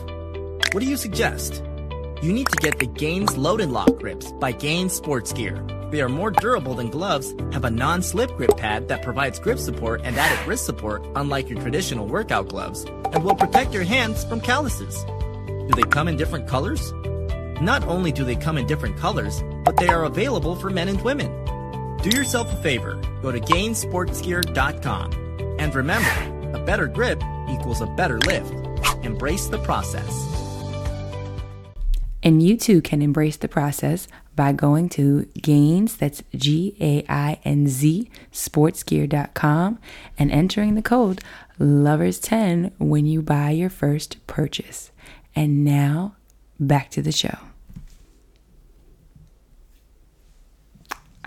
[0.74, 1.64] What do you suggest?
[2.24, 5.64] You need to get the Gainz Load and Lock grips by Gainz Sports Gear.
[5.92, 10.02] They are more durable than gloves, have a non-slip grip pad that provides grip support
[10.04, 14.42] and added wrist support unlike your traditional workout gloves, and will protect your hands from
[14.42, 15.04] calluses.
[15.46, 16.92] Do they come in different colors?
[17.62, 21.00] Not only do they come in different colors, but they are available for men and
[21.04, 21.32] women.
[22.02, 25.12] Do yourself a favor, go to gainzsportsgear.com.
[25.60, 28.52] And remember, a better grip equals a better lift.
[29.04, 30.37] Embrace the process.
[32.28, 37.40] And you too can embrace the process by going to Gainz, that's G A I
[37.46, 39.80] N Z, sportsgear.com,
[40.20, 41.22] and entering the code
[41.58, 44.92] LOVERS10 when you buy your first purchase.
[45.38, 46.18] And now,
[46.60, 47.38] back to the show.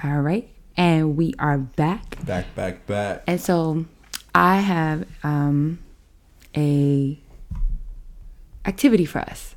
[0.05, 2.23] All right, and we are back.
[2.27, 3.23] Back, back, back.
[3.27, 3.87] And so
[4.35, 5.79] I have um,
[6.55, 7.19] a
[8.67, 9.55] activity for us.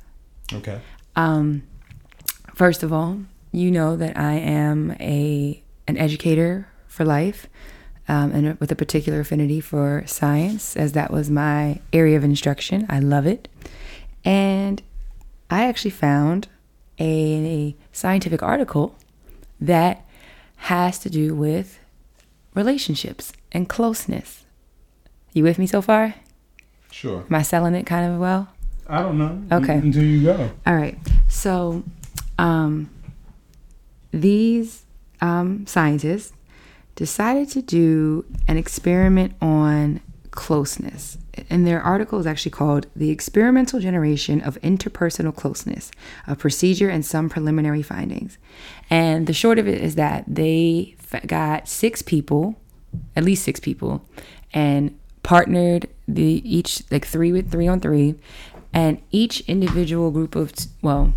[0.50, 0.80] Okay.
[1.16, 1.62] Um,
[2.54, 3.20] first of all,
[3.52, 7.46] you know that I am a an educator for life,
[8.08, 12.86] um, and with a particular affinity for science, as that was my area of instruction.
[12.88, 13.48] I love it,
[14.24, 14.82] and
[15.50, 16.48] I actually found
[16.98, 18.96] a, a scientific article
[19.60, 20.04] that
[20.56, 21.78] has to do with
[22.54, 24.44] relationships and closeness.
[25.32, 26.14] You with me so far?
[26.90, 27.24] Sure.
[27.28, 28.53] Am I selling it kind of well?
[28.88, 29.56] I don't know.
[29.56, 29.74] Okay.
[29.74, 30.50] Until you go.
[30.66, 30.98] All right.
[31.28, 31.84] So,
[32.38, 32.90] um,
[34.10, 34.84] these
[35.20, 36.32] um, scientists
[36.94, 41.18] decided to do an experiment on closeness.
[41.50, 45.90] And their article is actually called The Experimental Generation of Interpersonal Closeness,
[46.26, 48.38] a procedure and some preliminary findings.
[48.90, 52.56] And the short of it is that they got six people,
[53.16, 54.06] at least six people,
[54.52, 58.14] and partnered the each like three with three on three,
[58.74, 61.14] and each individual group of well,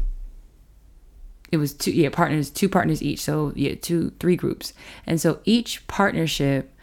[1.52, 3.20] it was two yeah partners two partners each.
[3.20, 4.74] So yeah two three groups.
[5.06, 6.74] And so each partnership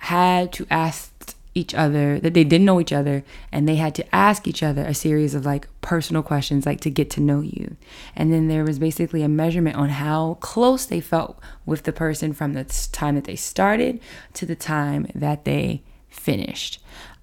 [0.00, 4.14] had to ask each other that they didn't know each other and they had to
[4.14, 7.76] ask each other a series of like personal questions like to get to know you.
[8.14, 12.32] And then there was basically a measurement on how close they felt with the person
[12.32, 13.98] from the time that they started
[14.34, 16.80] to the time that they finished.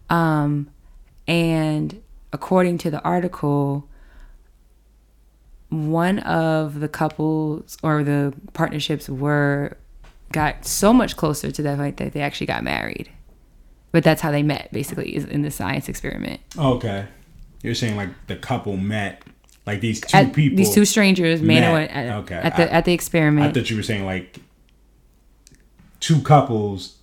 [0.10, 0.70] Um
[1.28, 2.02] and
[2.36, 3.88] according to the article
[5.69, 9.76] one of the couples or the partnerships were
[10.32, 13.10] got so much closer to that point that they actually got married.
[13.91, 16.41] But that's how they met, basically, is in the science experiment.
[16.58, 17.08] Okay.
[17.63, 19.24] You're saying like the couple met,
[19.65, 20.58] like these two At- people.
[20.58, 21.89] these two strangers, man and met.
[21.91, 22.36] at, Okay.
[22.36, 24.38] at the I- at the I thought you were saying like
[26.00, 26.98] two couples.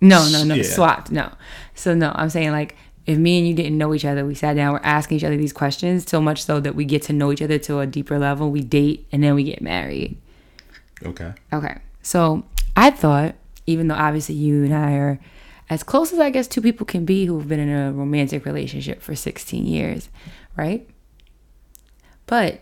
[0.00, 0.62] no, no, no, Yeah.
[0.64, 1.10] swapped.
[1.12, 1.30] No,
[1.74, 2.74] so no, I'm saying like
[3.10, 5.36] if me and you didn't know each other, we sat down, we're asking each other
[5.36, 8.18] these questions so much so that we get to know each other to a deeper
[8.18, 8.50] level.
[8.50, 10.16] We date and then we get married.
[11.04, 11.32] Okay.
[11.52, 11.78] Okay.
[12.02, 12.44] So
[12.76, 13.34] I thought,
[13.66, 15.20] even though obviously you and I are
[15.68, 19.02] as close as I guess two people can be who've been in a romantic relationship
[19.02, 20.08] for 16 years,
[20.56, 20.88] right?
[22.26, 22.60] But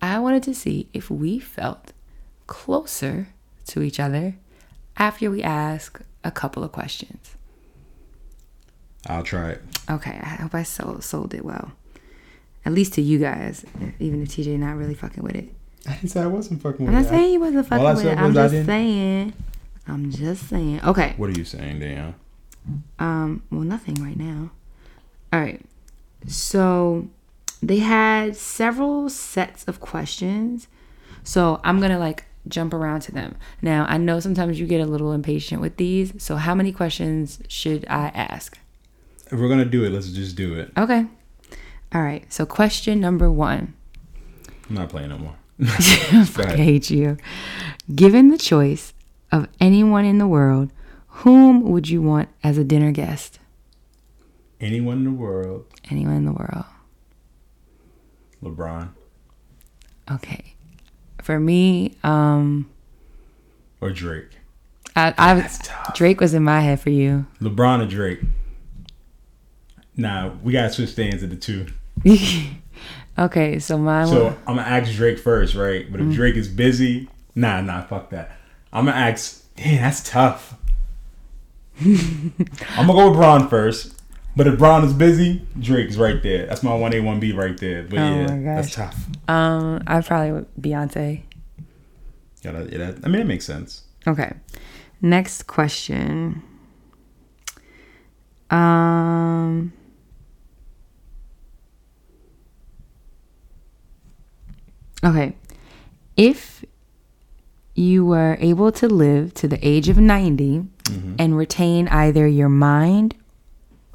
[0.00, 1.92] I wanted to see if we felt
[2.46, 3.28] closer
[3.66, 4.36] to each other
[4.96, 7.36] after we ask a couple of questions.
[9.06, 9.62] I'll try it.
[9.90, 11.72] Okay, I hope I sold, sold it well.
[12.64, 13.64] At least to you guys,
[13.98, 15.48] even if TJ not really fucking with it.
[15.86, 17.16] I didn't say I wasn't fucking I'm with not it.
[17.16, 18.02] saying you wasn't fucking I with it.
[18.04, 19.32] said I'm was I just didn't- saying.
[19.86, 20.80] I'm just saying.
[20.84, 21.14] Okay.
[21.16, 22.14] What are you saying, Dan?
[22.98, 24.50] Um, well, nothing right now.
[25.32, 25.62] All right.
[26.26, 27.08] So
[27.62, 30.68] they had several sets of questions.
[31.24, 33.36] So I'm going to like jump around to them.
[33.62, 36.12] Now, I know sometimes you get a little impatient with these.
[36.22, 38.58] So, how many questions should I ask?
[39.30, 40.72] If we're gonna do it, let's just do it.
[40.76, 41.06] Okay.
[41.94, 42.30] All right.
[42.32, 43.74] So, question number one.
[44.68, 45.36] I'm not playing no more.
[45.62, 47.16] I hate you.
[47.94, 48.92] Given the choice
[49.32, 50.70] of anyone in the world,
[51.08, 53.38] whom would you want as a dinner guest?
[54.60, 56.64] Anyone in the world, Anyone in the world.
[58.42, 58.90] LeBron
[60.10, 60.54] Okay.
[61.22, 62.70] For me, um,
[63.80, 64.30] or Drake.
[64.96, 65.94] I, I tough.
[65.94, 67.26] Drake was in my head for you.
[67.40, 68.20] LeBron or Drake.
[69.98, 71.66] Nah, we gotta switch stands into two.
[73.18, 74.06] okay, so mine.
[74.06, 75.90] So I'm gonna ask Drake first, right?
[75.90, 78.30] But if Drake is busy, nah, nah, fuck that.
[78.72, 79.44] I'm gonna ask.
[79.56, 80.54] Damn, that's tough.
[81.80, 82.32] I'm
[82.76, 84.00] gonna go with Bron first.
[84.36, 86.46] But if Bron is busy, Drake's right there.
[86.46, 87.82] That's my one A one B right there.
[87.82, 89.04] But Oh yeah, my that's tough.
[89.28, 91.22] um, I probably would Beyonce.
[92.42, 93.82] Yeah, that, yeah that, I mean, it makes sense.
[94.06, 94.32] Okay.
[95.02, 96.44] Next question.
[98.48, 99.72] Um.
[105.04, 105.34] Okay.
[106.16, 106.64] If
[107.74, 110.64] you were able to live to the age of 90
[111.18, 113.14] and retain either your mind,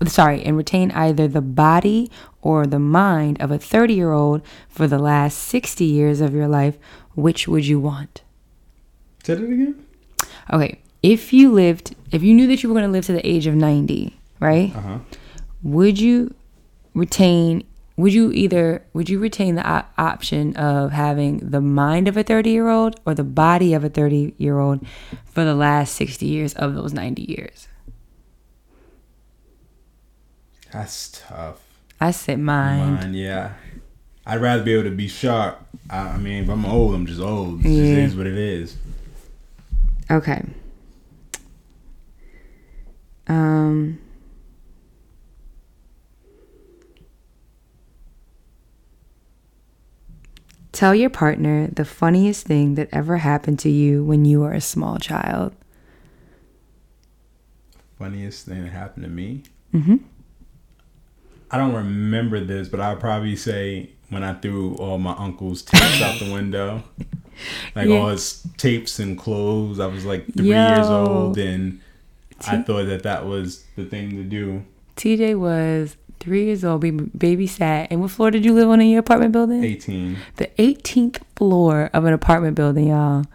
[0.08, 2.10] sorry, and retain either the body
[2.42, 6.48] or the mind of a 30 year old for the last 60 years of your
[6.48, 6.78] life,
[7.16, 8.22] which would you want?
[9.24, 9.86] Say it again.
[10.52, 13.28] Okay, if you lived, if you knew that you were going to live to the
[13.28, 14.74] age of 90, right?
[14.76, 14.98] Uh huh.
[15.64, 16.34] Would you
[16.94, 17.64] retain,
[17.96, 22.24] would you either, would you retain the op- option of having the mind of a
[22.24, 24.86] 30 year old or the body of a 30 year old
[25.26, 27.68] for the last 60 years of those 90 years?
[30.72, 31.62] That's tough.
[32.02, 32.96] I said mind.
[32.96, 33.54] Mine, yeah.
[34.26, 35.60] I'd rather be able to be sharp.
[35.90, 37.60] I, I mean, if I'm old, I'm just old.
[37.60, 37.98] It just Yeah.
[38.06, 38.78] is what it is.
[40.10, 40.44] Okay.
[43.28, 44.00] Um.
[50.74, 54.60] Tell your partner the funniest thing that ever happened to you when you were a
[54.62, 55.54] small child.
[57.98, 59.44] Funniest thing that happened to me.
[59.74, 59.98] Mm-hmm.
[61.52, 66.02] I don't remember this, but I'll probably say when I threw all my uncle's tapes
[66.02, 66.84] out the window,
[67.76, 67.98] like Yeah.
[67.98, 69.80] all his tapes and clothes.
[69.80, 70.68] I was like three Yo.
[70.76, 71.80] years old, and
[72.48, 74.64] I T- thought that that was the thing to do.
[74.96, 77.88] TJ was three years old, baby, babysat.
[77.90, 79.64] And what floor did you live on in your apartment building?
[79.64, 80.18] Eighteen.
[80.38, 83.26] The 18th floor of an apartment building, y'all.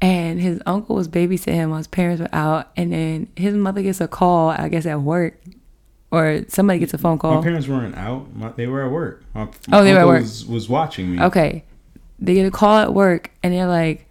[0.00, 2.70] And his uncle was babysitting him while his parents were out.
[2.76, 5.40] And then his mother gets a call, I guess at work,
[6.10, 7.36] or somebody gets a phone call.
[7.36, 8.34] My parents weren't out.
[8.34, 9.24] My, they were at work.
[9.34, 10.22] My, Oh, they were at work.
[10.22, 11.20] Was, was watching me.
[11.22, 11.64] Okay.
[12.20, 14.06] They get a call at work and they're like,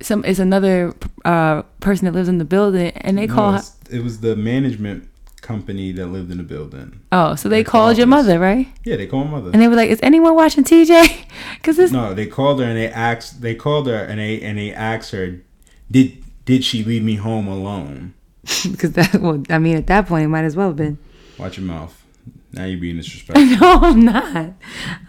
[0.00, 3.60] some it's another uh, person that lives in the building and they No, call
[3.90, 5.08] it was the management
[5.42, 7.00] company that lived in the building.
[7.12, 8.26] oh so they like the called your office.
[8.26, 9.50] mother right Yeah, they called my mother.
[9.52, 11.24] and they were like is anyone watching TJ
[11.56, 13.42] because this No, they called her and they asked.
[13.42, 15.40] They called her and they and they asked her,
[15.90, 18.14] did did she leave me home alone?
[18.70, 20.96] because that well I mean at that point it might as well have been
[21.38, 21.94] Watch your mouth.
[22.52, 23.46] Now you're being disrespectful.
[23.60, 24.52] no I'm not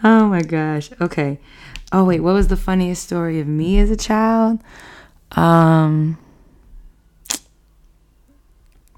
[0.03, 1.39] oh my gosh okay
[1.91, 4.59] oh wait what was the funniest story of me as a child
[5.33, 6.17] um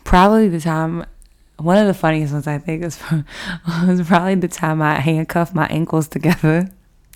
[0.04, 1.06] probably the time
[1.58, 3.00] one of the funniest ones I think is
[3.88, 6.70] was probably the time I handcuffed my ankles together.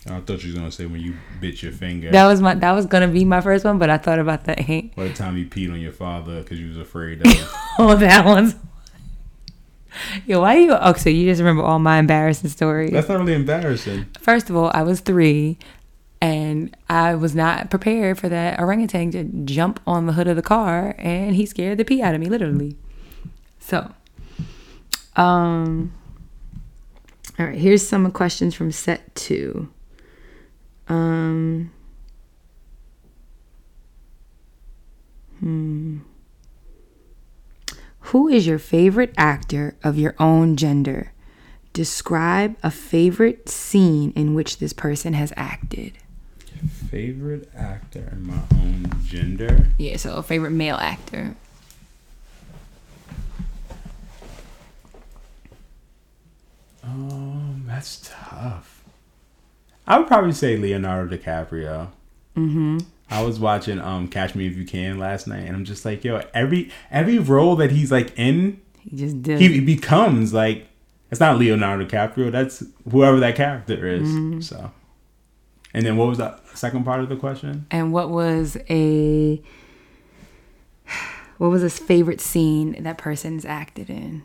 [0.08, 2.10] I thought you was gonna say when you bit your finger.
[2.12, 4.62] That was my that was gonna be my first one, but I thought about the
[4.62, 4.95] hank.
[4.95, 7.56] By the time you peed on your father because you was afraid of.
[7.82, 8.56] Oh, that one's.
[10.25, 10.73] Yo, why you?
[10.73, 12.91] Oh, so you just remember all my embarrassing stories?
[12.91, 14.06] That's not really embarrassing.
[14.19, 15.58] First of all, I was three,
[16.21, 20.41] and I was not prepared for that orangutan to jump on the hood of the
[20.41, 22.78] car, and he scared the pee out of me, literally.
[23.60, 23.93] So,
[25.15, 25.93] um,
[27.38, 27.58] all right.
[27.58, 29.69] Here's some questions from set two.
[30.88, 31.72] Um.
[35.39, 36.00] Hmm.
[38.00, 41.13] Who is your favorite actor of your own gender?
[41.74, 45.93] Describe a favorite scene in which this person has acted.
[46.89, 49.67] Favorite actor in my own gender.
[49.78, 51.36] Yeah, so a favorite male actor.
[56.93, 58.84] Um, that's tough.
[59.88, 61.89] I would probably say Leonardo DiCaprio.
[62.36, 62.80] Mm-hmm.
[63.12, 66.04] I was watching um Catch Me If You Can last night, and I'm just like,
[66.04, 69.39] yo, every every role that he's like in, He just did.
[69.39, 70.67] he, he becomes like
[71.12, 72.32] it's not Leonardo DiCaprio.
[72.32, 74.47] That's whoever that character is.
[74.47, 74.71] So,
[75.73, 77.65] and then what was the second part of the question?
[77.71, 79.41] and what was a
[81.39, 84.21] what was his favorite scene that person's acted in?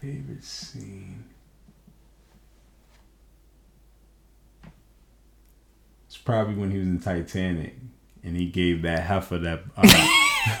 [0.00, 1.24] Favorite scene.
[6.26, 7.74] Probably when he was in Titanic
[8.22, 9.88] and he gave that heifer that uh,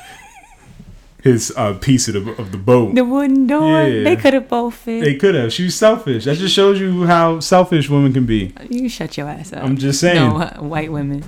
[1.22, 2.94] his uh, piece of the of the boat.
[2.94, 3.82] The wooden door.
[3.82, 4.04] Yeah.
[4.04, 5.00] They could have both fit.
[5.02, 5.52] They could have.
[5.52, 6.24] She was selfish.
[6.24, 8.54] That just shows you how selfish women can be.
[8.70, 9.62] you shut your ass up.
[9.64, 10.16] I'm just saying.
[10.16, 11.24] No, uh, white women.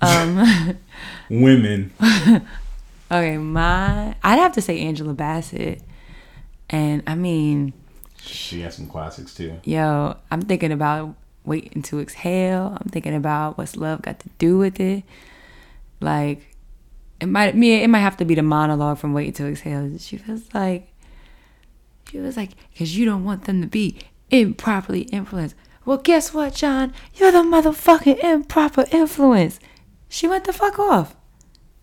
[0.00, 0.76] Um,
[1.30, 1.92] Women.
[3.10, 5.80] okay, my I'd have to say Angela Bassett,
[6.68, 7.72] and I mean,
[8.20, 9.58] She has some classics too.
[9.64, 12.76] yo, I'm thinking about waiting to exhale.
[12.80, 15.04] I'm thinking about what's love got to do with it.
[16.00, 16.56] Like,
[17.20, 19.96] it might me it might have to be the monologue from waiting to exhale.
[19.98, 20.88] She was like,
[22.10, 23.98] she was like, because you don't want them to be
[24.30, 25.54] improperly influenced.
[25.84, 26.92] Well, guess what, John?
[27.14, 29.58] You're the motherfucking improper influence.
[30.08, 31.16] She went the fuck off.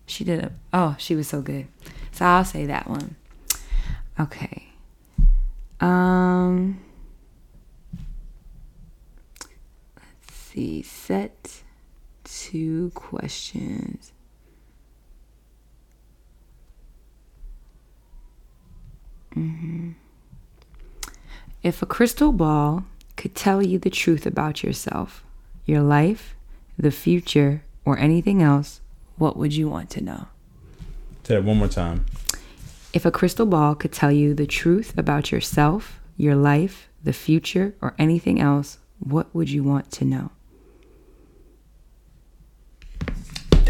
[0.06, 0.52] She did it.
[0.72, 1.66] Oh, she was so good.
[2.12, 3.16] So I'll say that one.
[4.18, 4.68] Okay.
[5.80, 6.80] Um.
[10.52, 10.82] See.
[10.82, 11.62] Set
[12.24, 14.12] two questions.
[19.36, 19.94] Mhm.
[21.62, 22.84] If a crystal ball
[23.16, 25.24] could tell you the truth about yourself,
[25.66, 26.34] your life,
[26.78, 28.80] the future, or anything else,
[29.16, 30.26] what would you want to know?
[31.24, 32.06] Say that one more time.
[32.92, 37.74] If a crystal ball could tell you the truth about yourself, your life, the future,
[37.80, 40.30] or anything else, what would you want to know?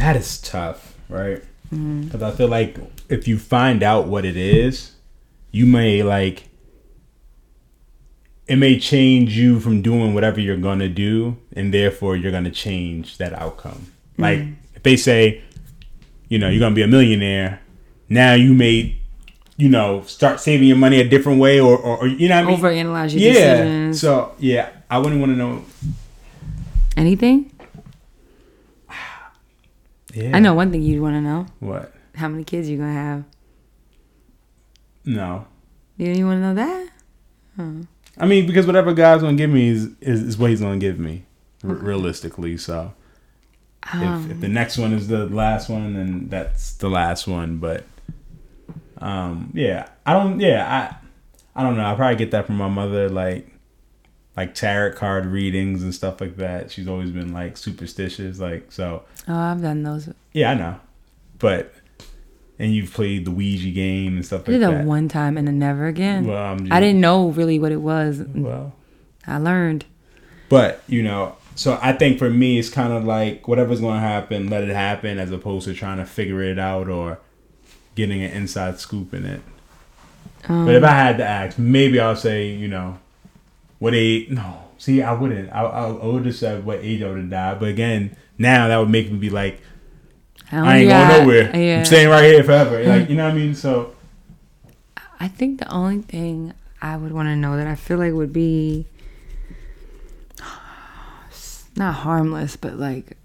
[0.00, 1.42] That is tough, right?
[1.66, 2.04] Mm-hmm.
[2.04, 2.78] Because I feel like
[3.10, 4.92] if you find out what it is,
[5.50, 6.48] you may like
[8.46, 13.18] it may change you from doing whatever you're gonna do, and therefore you're gonna change
[13.18, 13.92] that outcome.
[14.12, 14.22] Mm-hmm.
[14.22, 14.40] Like
[14.74, 15.42] if they say,
[16.30, 17.60] you know, you're gonna be a millionaire,
[18.08, 18.98] now you may,
[19.58, 22.44] you know, start saving your money a different way, or, or, or you know, what
[22.44, 22.86] I mean?
[22.86, 23.32] Overanalyze your yeah.
[23.32, 24.00] decisions.
[24.00, 25.62] So yeah, I wouldn't want to know.
[26.96, 27.52] Anything?
[30.14, 30.36] Yeah.
[30.36, 31.46] I know one thing you'd want to know.
[31.60, 31.92] What?
[32.14, 33.24] How many kids you gonna have?
[35.04, 35.46] No.
[35.96, 36.88] You don't even want to know that?
[38.18, 40.98] I mean, because whatever God's gonna give me is is, is what He's gonna give
[40.98, 41.24] me,
[41.62, 42.56] r- realistically.
[42.56, 42.92] So,
[43.84, 47.58] if, if the next one is the last one, then that's the last one.
[47.58, 47.84] But,
[48.98, 50.40] um, yeah, I don't.
[50.40, 50.98] Yeah,
[51.54, 51.84] I, I don't know.
[51.84, 53.46] I probably get that from my mother, like,
[54.40, 56.70] like tarot card readings and stuff like that.
[56.70, 59.02] She's always been like superstitious, like so.
[59.28, 60.08] Oh, I've done those.
[60.32, 60.80] Yeah, I know,
[61.38, 61.74] but.
[62.58, 64.70] And you've played the Ouija game and stuff I like did that.
[64.72, 66.26] that one time and then never again.
[66.26, 68.20] Well, I'm just- I didn't know really what it was.
[68.34, 68.74] Well,
[69.26, 69.86] I learned.
[70.50, 74.06] But you know, so I think for me, it's kind of like whatever's going to
[74.06, 77.18] happen, let it happen, as opposed to trying to figure it out or
[77.94, 79.40] getting an inside scoop in it.
[80.46, 82.98] but if um, I had to ask, maybe I'll say, you know,
[83.80, 84.30] what age?
[84.30, 85.50] No, see, I wouldn't.
[85.52, 87.58] I, I, I would have said what age I would have died.
[87.60, 89.60] But again, now that would make me be like,
[90.52, 91.56] I ain't got- going nowhere.
[91.56, 91.78] Yeah.
[91.80, 92.80] I'm staying right here forever.
[92.86, 93.54] Like you know what I mean?
[93.56, 93.94] So
[95.18, 98.32] I think the only thing I would want to know that I feel like would
[98.32, 98.86] be
[101.76, 103.16] not harmless, but like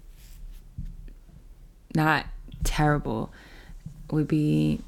[1.94, 2.26] not
[2.64, 3.32] terrible
[4.10, 4.80] would be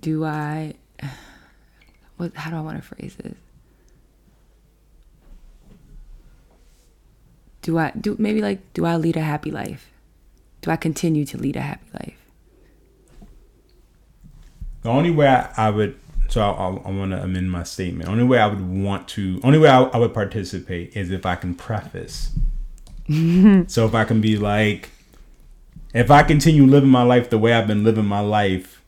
[0.00, 0.74] do I
[2.16, 3.34] what how do I want to phrase this?
[7.62, 9.90] Do I do maybe like do I lead a happy life?
[10.62, 12.18] Do I continue to lead a happy life?
[14.82, 15.98] The only way I, I would,
[16.28, 18.08] so I, I, I want to amend my statement.
[18.08, 21.34] Only way I would want to, only way I, I would participate is if I
[21.34, 22.30] can preface.
[23.66, 24.90] so if I can be like,
[25.92, 28.80] if I continue living my life the way I've been living my life,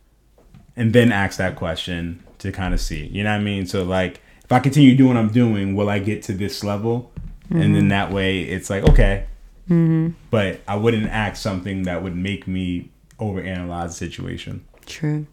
[0.76, 3.66] and then ask that question to kind of see, you know what I mean?
[3.66, 7.12] So like, if I continue doing what I'm doing, will I get to this level?
[7.50, 7.88] And then mm-hmm.
[7.88, 9.24] that way, it's like okay,
[9.70, 10.10] mm-hmm.
[10.30, 14.66] but I wouldn't act something that would make me overanalyze the situation.
[14.84, 15.26] True.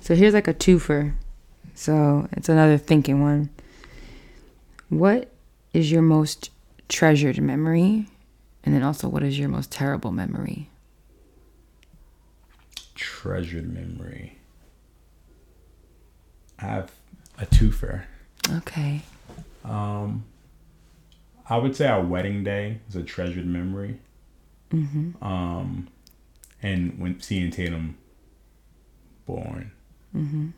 [0.00, 1.14] So here's like a twofer.
[1.74, 3.50] So it's another thinking one.
[4.88, 5.30] What
[5.72, 6.50] is your most
[6.88, 8.08] treasured memory?
[8.64, 10.68] And then also, what is your most terrible memory?
[13.02, 14.38] treasured memory.
[16.62, 16.92] Have
[17.38, 18.04] a twofer.
[18.58, 19.02] Okay.
[19.64, 20.24] Um,
[21.48, 23.98] I would say our wedding day is a treasured memory.
[24.72, 25.22] Mm-hmm.
[25.24, 25.88] Um,
[26.62, 27.98] and when seeing Tatum
[29.26, 29.72] born.
[30.16, 30.48] Mm-hmm.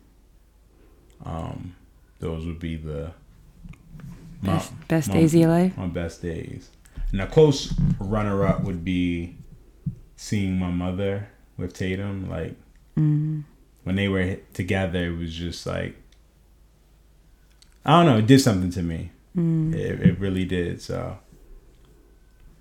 [1.24, 1.74] Um,
[2.18, 3.12] those would be the
[4.42, 5.76] my- Best, best my- days of your life?
[5.78, 6.68] my best days.
[7.12, 9.36] And a close runner up would be
[10.16, 12.28] seeing my mother with Tatum.
[12.28, 12.56] Like
[12.98, 13.40] Mm-hmm.
[13.84, 15.96] When they were together, it was just like
[17.86, 18.18] I don't know.
[18.18, 19.10] It did something to me.
[19.36, 19.74] Mm.
[19.74, 20.80] It, it really did.
[20.80, 21.18] So,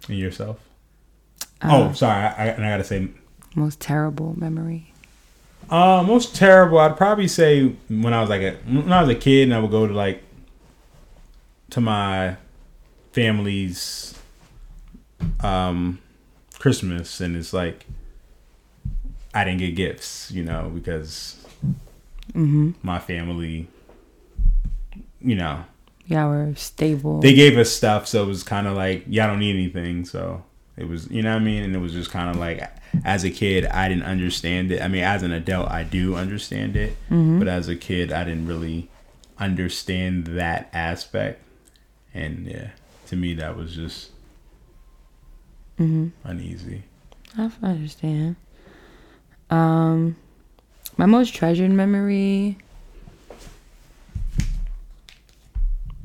[0.10, 0.60] and yourself?
[1.62, 2.26] Uh, oh, sorry.
[2.26, 3.08] I, I, and I gotta say,
[3.56, 4.94] Most terrible memory.
[5.70, 6.78] uh, most terrible.
[6.80, 9.60] I'd probably say when I was like a when I was a kid, and I
[9.60, 10.24] would go to like
[11.70, 12.36] to my
[13.14, 14.14] family's
[15.42, 16.00] um
[16.60, 17.86] Christmas, and it's like
[19.34, 21.40] I didn't get gifts, you know, because
[22.34, 22.72] Mm-hmm.
[22.82, 23.68] my family,
[25.22, 25.66] you know,
[26.08, 27.20] Yeah, we're stable.
[27.20, 30.06] they gave us stuff, so it was kind of like, yeah, I don't need anything.
[30.06, 30.44] So
[30.78, 31.64] it was, you know what I mean?
[31.64, 32.64] And it was just kind of like,
[33.06, 34.82] as a kid, I didn't understand it.
[34.82, 38.48] I mean, as an adult, I do understand it, but as a kid, I didn't
[38.48, 38.90] really
[39.38, 41.42] understand that aspect.
[42.14, 42.70] And yeah,
[43.08, 44.12] to me, that was just
[45.80, 46.08] mm-hmm.
[46.24, 46.84] uneasy.
[47.38, 48.38] I understand.
[49.54, 50.16] Um,
[50.98, 52.58] my most treasured memory.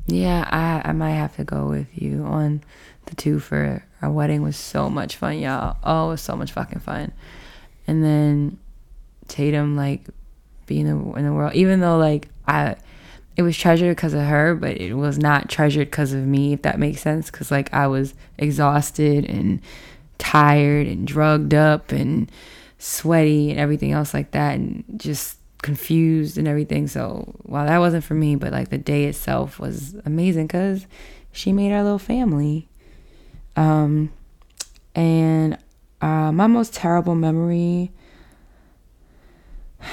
[0.05, 2.61] Yeah, I I might have to go with you on
[3.07, 5.77] the two for our wedding was so much fun, y'all.
[5.83, 7.11] Oh, it was so much fucking fun.
[7.87, 8.59] And then
[9.27, 10.03] Tatum like
[10.67, 12.75] being in the, world, even though like I,
[13.35, 16.61] it was treasured because of her, but it was not treasured because of me, if
[16.61, 17.31] that makes sense.
[17.31, 19.59] Because like I was exhausted and
[20.19, 22.31] tired and drugged up and
[22.79, 26.87] sweaty and everything else like that, and just confused and everything.
[26.87, 30.87] So while that wasn't for me, but like the day itself was amazing because
[31.31, 32.67] she made our little family.
[33.55, 34.11] Um,
[34.95, 35.57] and
[36.01, 37.91] uh, my most terrible memory.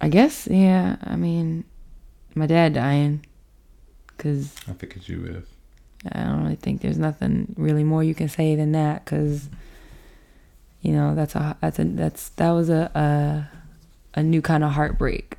[0.00, 0.96] I guess, yeah.
[1.02, 1.64] I mean,
[2.34, 3.26] my dad dying,
[4.08, 5.46] because I figured you would.
[6.10, 9.48] I don't really think there's nothing really more you can say than that, because
[10.80, 12.90] you know that's a that's a that's that was a
[14.14, 15.36] a, a new kind of heartbreak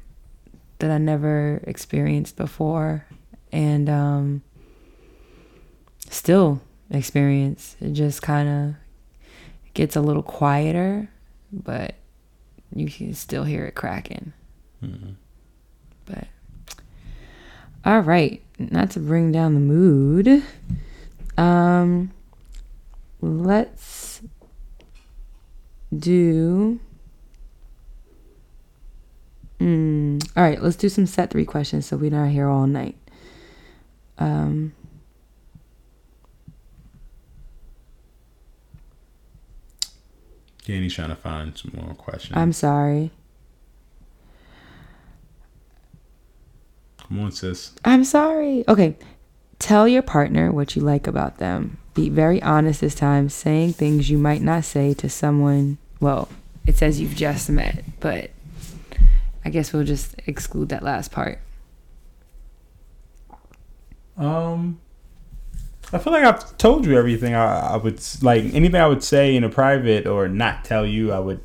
[0.80, 3.06] that I never experienced before,
[3.52, 4.42] and um,
[6.10, 7.76] still experience.
[7.82, 8.76] It just kind of
[9.74, 11.10] gets a little quieter,
[11.52, 11.96] but
[12.76, 14.34] you can still hear it cracking.
[16.06, 16.28] But
[17.84, 20.44] all right, not to bring down the mood.
[21.38, 22.12] Um,
[23.22, 24.22] let's
[25.98, 26.80] do.
[29.60, 32.98] Mm, all right, let's do some set three questions so we're not here all night.
[34.18, 34.74] Um,
[40.66, 42.38] Danny's trying to find some more questions.
[42.38, 43.12] I'm sorry.
[47.12, 47.74] Come on, sis.
[47.84, 48.64] I'm sorry.
[48.70, 48.96] Okay.
[49.60, 51.78] Tell your partner what you like about them.
[51.94, 55.78] Be very honest this time, saying things you might not say to someone.
[56.00, 56.30] Well,
[56.66, 58.32] it says you've just met, but
[59.44, 61.40] I guess we'll just exclude that last part.
[64.16, 64.80] Um,
[65.92, 68.46] I feel like I've told you everything I, I would like.
[68.54, 71.42] Anything I would say in a private or not tell you, I would,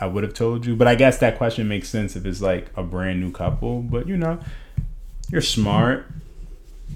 [0.00, 0.74] I would have told you.
[0.74, 3.82] But I guess that question makes sense if it's like a brand new couple.
[3.82, 4.40] But you know,
[5.30, 6.06] you're smart.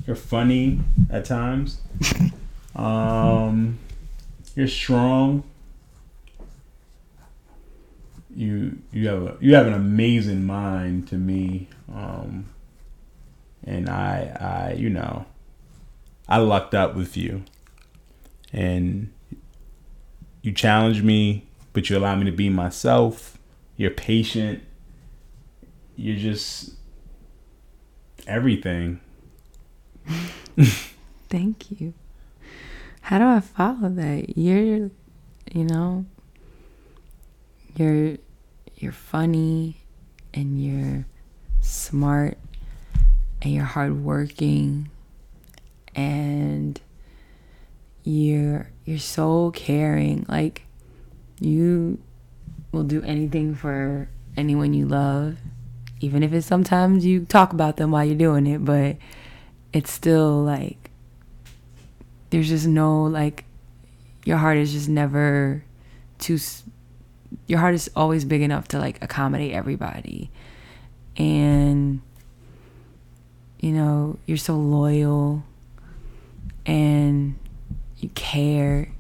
[0.07, 1.81] You're funny at times.
[2.77, 3.79] um,
[4.55, 5.45] you're strong.
[8.35, 11.69] You you have a you have an amazing mind to me.
[11.93, 12.47] Um,
[13.65, 15.27] and I, I, you know,
[16.29, 17.43] I lucked up with you,
[18.53, 19.13] and
[20.43, 23.39] you challenge me, but you allow me to be myself.
[23.77, 24.63] You're patient.
[25.97, 26.78] You're just
[28.29, 29.01] everything.
[31.29, 31.95] Thank you.
[33.01, 34.37] How do I follow that?
[34.37, 34.91] You're,
[35.53, 36.05] you know,
[37.77, 38.19] you're
[38.77, 39.79] you're funny
[40.35, 41.07] and you're
[41.61, 42.39] smart
[43.43, 44.91] and you're hardworking
[45.95, 46.81] and
[48.05, 50.27] you're you're so caring.
[50.29, 50.63] Like
[51.41, 51.99] you
[52.73, 55.39] will do anything for anyone you love,
[56.01, 58.97] even if it's sometimes you talk about them while you're doing it, but
[59.73, 60.91] it's still like
[62.31, 63.45] there's just no like
[64.25, 65.65] your heart is just never
[66.19, 66.39] too
[67.47, 70.31] your heart is always big enough to like accommodate everybody.
[71.17, 72.01] And
[73.61, 75.43] you know you're so loyal
[76.65, 77.37] and
[77.97, 78.93] you care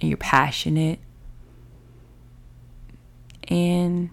[0.00, 0.98] and you're passionate
[3.48, 4.08] and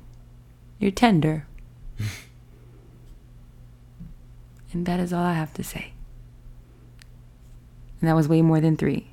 [0.79, 1.45] you're tender
[4.75, 5.93] and that is all i have to say
[8.05, 9.07] and that was way more than three.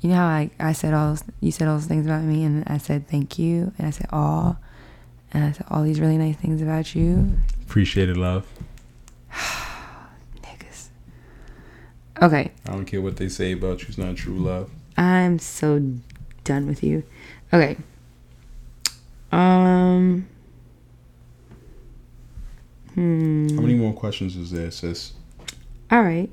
[0.00, 2.44] You know how I, I said all those, you said all those things about me,
[2.44, 4.54] and I said thank you, and I said aw,
[5.32, 8.46] and I said all these really nice things about you, Appreciated love.
[9.32, 10.88] niggas.
[12.20, 13.86] Okay, I don't care what they say about you.
[13.88, 14.70] It's not true love.
[14.98, 15.80] I'm so
[16.44, 17.02] done with you.
[17.52, 17.78] Okay.
[19.32, 20.28] Um.
[22.98, 23.54] Hmm.
[23.54, 25.12] How many more questions is there, sis?
[25.92, 26.28] All right.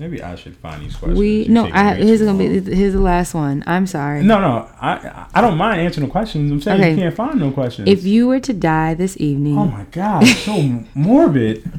[0.00, 1.18] Maybe I should find these questions.
[1.18, 1.70] We You're no.
[1.72, 2.72] I here's gonna be long.
[2.74, 3.62] here's the last one.
[3.68, 4.24] I'm sorry.
[4.24, 6.50] No, no, I I don't mind answering the questions.
[6.50, 6.90] I'm saying Okay.
[6.92, 7.88] you can't find no questions.
[7.88, 11.70] If you were to die this evening, oh my god, so morbid.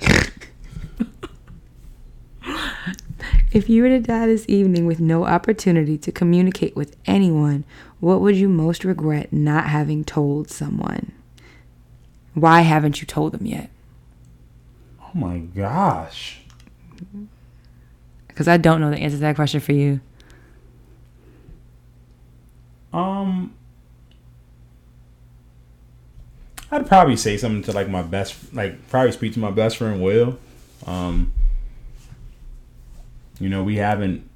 [3.52, 7.64] If you were to die this evening with no opportunity to communicate with anyone,
[8.00, 11.12] what would you most regret not having told someone?
[12.34, 13.70] Why haven't you told them yet?
[15.00, 16.40] Oh my gosh.
[18.26, 20.00] Because I don't know the answer to that question for you.
[22.92, 23.54] Um,
[26.70, 30.02] I'd probably say something to like my best, like probably speak to my best friend
[30.02, 30.38] Will.
[30.86, 31.32] Um,
[33.38, 34.28] you know, we haven't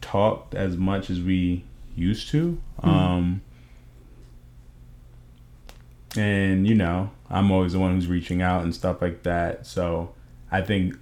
[0.00, 1.64] talked as much as we
[1.96, 2.60] used to.
[2.82, 3.42] Um,
[6.16, 9.66] and you know, I'm always the one who's reaching out and stuff like that.
[9.66, 10.14] So
[10.50, 10.96] I think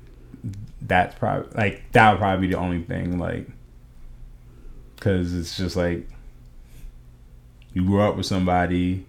[0.80, 3.46] that's probably like that would probably be the only thing, like,
[4.96, 6.08] because it's just like
[7.74, 9.04] you grew up with somebody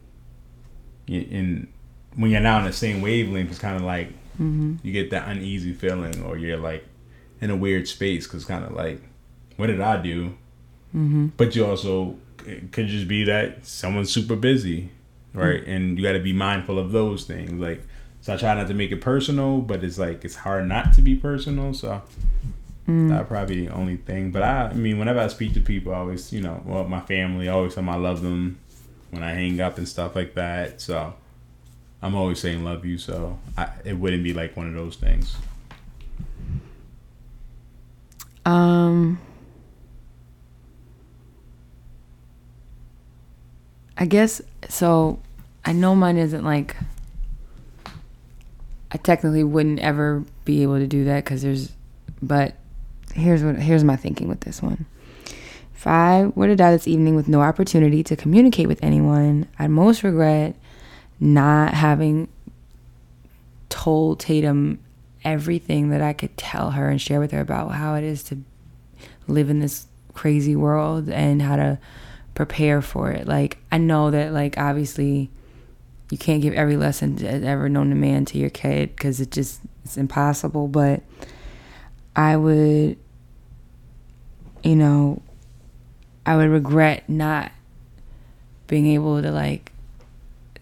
[1.08, 1.68] and
[2.16, 4.10] when you're not on the same wavelength it's kind of like
[4.84, 6.86] you get that uneasy feeling or you're like
[7.42, 9.02] in a weird space because kind of like
[9.58, 10.30] what did i do
[10.96, 11.28] mm-hmm.
[11.38, 14.90] but you also it could just be that someone's super busy
[15.34, 17.82] right and you got to be mindful of those things like
[18.22, 21.02] so i try not to make it personal but it's like it's hard not to
[21.02, 22.02] be personal so
[22.86, 24.32] that probably the only thing.
[24.32, 27.00] But I, I mean, whenever I speak to people, I always, you know, well, my
[27.00, 28.60] family, I always tell them I love them
[29.12, 30.82] when I hang up and stuff like that.
[30.82, 31.14] So,
[32.02, 35.38] I'm always saying love you, so I, it wouldn't be like one of those things.
[38.46, 39.22] Um,
[43.98, 45.20] I guess so.
[45.66, 46.76] I know mine isn't like.
[48.92, 51.72] I technically wouldn't ever be able to do that because there's,
[52.22, 52.56] but
[53.14, 54.86] here's what here's my thinking with this one.
[55.76, 59.70] If I were to die this evening with no opportunity to communicate with anyone, I'd
[59.70, 60.56] most regret
[61.20, 62.30] not having
[63.70, 64.80] told Tatum
[65.24, 68.38] everything that I could tell her and share with her about how it is to
[69.28, 71.80] live in this crazy world and how to
[72.36, 73.28] prepare for it.
[73.28, 75.30] Like I know that like obviously
[76.10, 79.62] you can't give every lesson ever known to man to your kid because it just
[79.84, 81.02] it's impossible, but
[82.16, 82.98] I would
[84.64, 85.22] you know
[86.26, 87.52] I would regret not
[88.68, 89.72] being able to like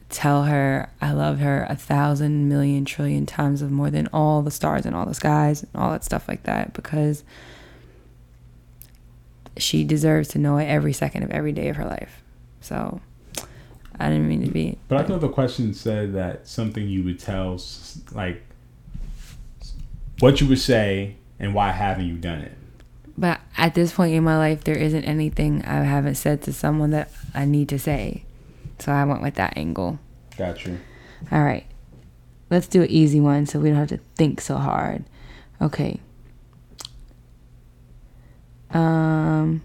[0.09, 4.51] tell her I love her a thousand million trillion times of more than all the
[4.51, 7.23] stars and all the skies and all that stuff like that because
[9.57, 12.23] she deserves to know it every second of every day of her life.
[12.61, 13.01] So
[13.99, 14.77] I didn't mean to be.
[14.87, 17.59] But I thought the question said that something you would tell,
[18.13, 18.43] like,
[20.19, 22.53] what you would say and why haven't you done it?
[23.17, 26.91] But at this point in my life, there isn't anything I haven't said to someone
[26.91, 28.23] that I need to say.
[28.79, 29.99] So I went with that angle.
[30.37, 30.79] Got you.
[31.31, 31.65] All right.
[32.49, 35.03] Let's do an easy one so we don't have to think so hard.
[35.61, 35.99] Okay.
[38.73, 39.61] Um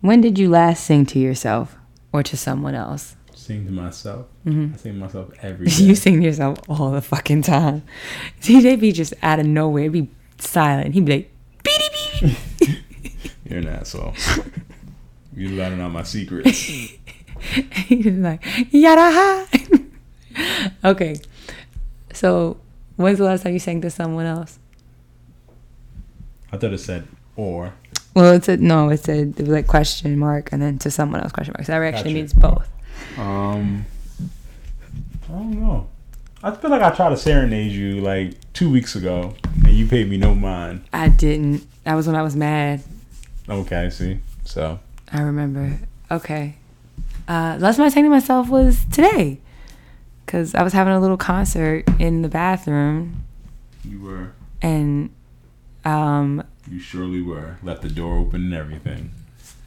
[0.00, 1.76] When did you last sing to yourself
[2.12, 3.16] or to someone else?
[3.34, 4.26] Sing to myself.
[4.46, 4.74] Mm-hmm.
[4.74, 5.82] I sing to myself every day.
[5.84, 7.82] You sing to yourself all the fucking time.
[8.40, 10.94] TJ be just out of nowhere, be silent.
[10.94, 11.30] He'd be like,
[11.62, 11.84] beady
[12.20, 12.36] beady.
[13.44, 14.14] You're an asshole.
[15.36, 16.58] You're letting out my secrets.
[16.58, 19.46] He's like, yada ha.
[20.84, 21.16] okay.
[22.14, 22.56] So,
[22.96, 24.58] when's the last time you sang to someone else?
[26.54, 27.74] I thought it said or.
[28.14, 28.88] Well, it said no.
[28.90, 31.66] It said it was like question mark and then to someone else question mark.
[31.66, 32.14] So that actually Gotcha.
[32.14, 32.68] means both.
[33.18, 33.84] Um,
[35.28, 35.88] I don't know.
[36.44, 39.34] I feel like I tried to serenade you like two weeks ago,
[39.64, 40.84] and you paid me no mind.
[40.92, 41.66] I didn't.
[41.82, 42.82] That was when I was mad.
[43.48, 44.78] Okay, see, so
[45.12, 45.78] I remember.
[46.10, 46.56] Okay.
[47.26, 49.40] Uh, last time I sang to myself was today,
[50.26, 53.24] cause I was having a little concert in the bathroom,
[53.82, 54.32] you were,
[54.62, 55.10] and
[55.84, 57.58] um, you surely were.
[57.62, 59.10] Left the door open and everything.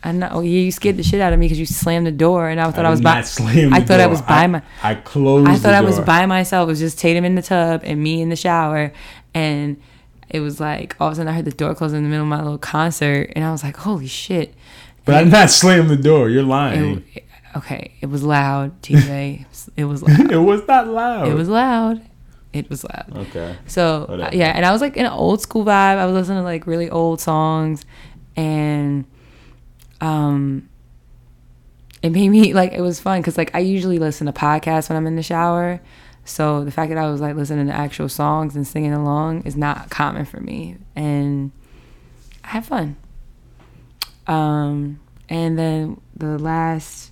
[0.03, 2.11] I know oh, yeah, you scared the shit out of me because you slammed the
[2.11, 3.21] door, and I thought I, did was by.
[3.21, 4.61] slam I thought I was by my.
[4.83, 5.49] I closed.
[5.49, 6.67] I thought I was by myself.
[6.67, 8.93] It was just Tatum in the tub and me in the shower,
[9.33, 9.81] and
[10.29, 12.23] it was like all of a sudden I heard the door close in the middle
[12.23, 14.53] of my little concert, and I was like, "Holy shit!"
[15.03, 16.29] But I did not slam the door.
[16.29, 17.03] You're lying.
[17.13, 19.45] It, okay, it was loud, TJ.
[19.75, 20.31] it was loud.
[20.31, 21.27] It was not loud.
[21.27, 22.01] It was loud.
[22.53, 23.11] It was loud.
[23.27, 23.55] okay.
[23.67, 24.35] So Whatever.
[24.35, 25.97] yeah, and I was like in an old school vibe.
[25.97, 27.85] I was listening to like really old songs,
[28.35, 29.05] and
[30.01, 30.69] um,
[32.01, 34.97] it made me like it was fun because like I usually listen to podcasts when
[34.97, 35.81] I'm in the shower.
[36.25, 39.55] So the fact that I was like listening to actual songs and singing along is
[39.55, 41.51] not common for me, and
[42.43, 42.95] I had fun.
[44.25, 47.11] Um, and then the last.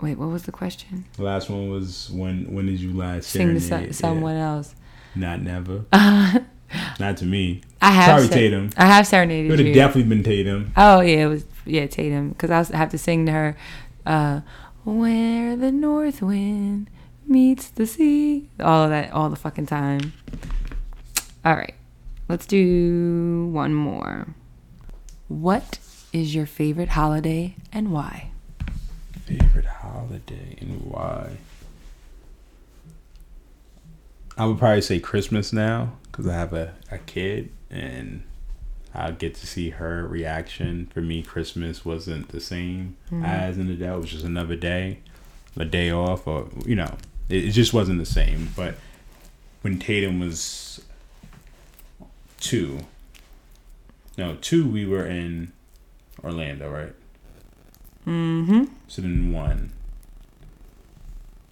[0.00, 1.04] Wait, what was the question?
[1.16, 2.52] The last one was when?
[2.54, 4.48] When did you last Sing to so- someone Yeah.
[4.52, 4.74] else.
[5.14, 5.84] Not never.
[7.00, 7.62] not to me.
[7.82, 8.70] I have Sorry, se- Tatum.
[8.76, 10.72] I have serenaded It would have definitely been Tatum.
[10.76, 13.56] oh yeah, it was yeah Tatum because I have to sing to her,
[14.06, 14.40] uh,
[14.84, 16.90] "Where the North Wind
[17.26, 20.12] Meets the Sea," all of that, all the fucking time.
[21.44, 21.74] All right,
[22.28, 24.28] let's do one more.
[25.28, 25.78] What
[26.12, 28.30] is your favorite holiday and why?
[29.28, 31.36] Favorite holiday and why?
[34.38, 38.22] I would probably say Christmas now because I have a, a kid and
[38.94, 40.90] I get to see her reaction.
[40.94, 43.22] For me, Christmas wasn't the same hmm.
[43.22, 43.98] as an adult.
[43.98, 45.00] It was just another day,
[45.58, 46.96] a day off, or, you know,
[47.28, 48.48] it, it just wasn't the same.
[48.56, 48.76] But
[49.60, 50.80] when Tatum was
[52.40, 52.78] two,
[54.16, 55.52] no, two, we were in
[56.24, 56.94] Orlando, right?
[58.08, 58.64] Mm-hmm.
[58.88, 59.72] So then one.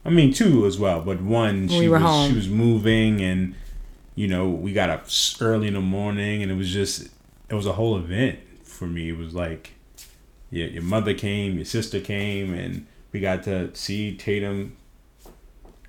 [0.04, 2.30] I mean two as well, but one she we were was home.
[2.30, 3.54] she was moving and
[4.14, 5.06] you know we got up
[5.40, 7.08] early in the morning and it was just
[7.48, 9.08] it was a whole event for me.
[9.08, 9.72] It was like
[10.50, 14.76] yeah, your mother came, your sister came, and we got to see Tatum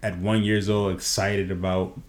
[0.02, 2.00] at one years old excited about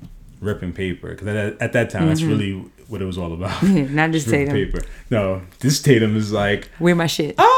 [0.41, 2.53] ripping paper because at, at that time that's really
[2.87, 3.51] what it was all about.
[3.61, 3.95] Mm-hmm.
[3.97, 4.73] Not just ripping Tatum.
[4.73, 4.87] paper.
[5.11, 7.35] No, this Tatum is like Wear my shit.
[7.39, 7.58] I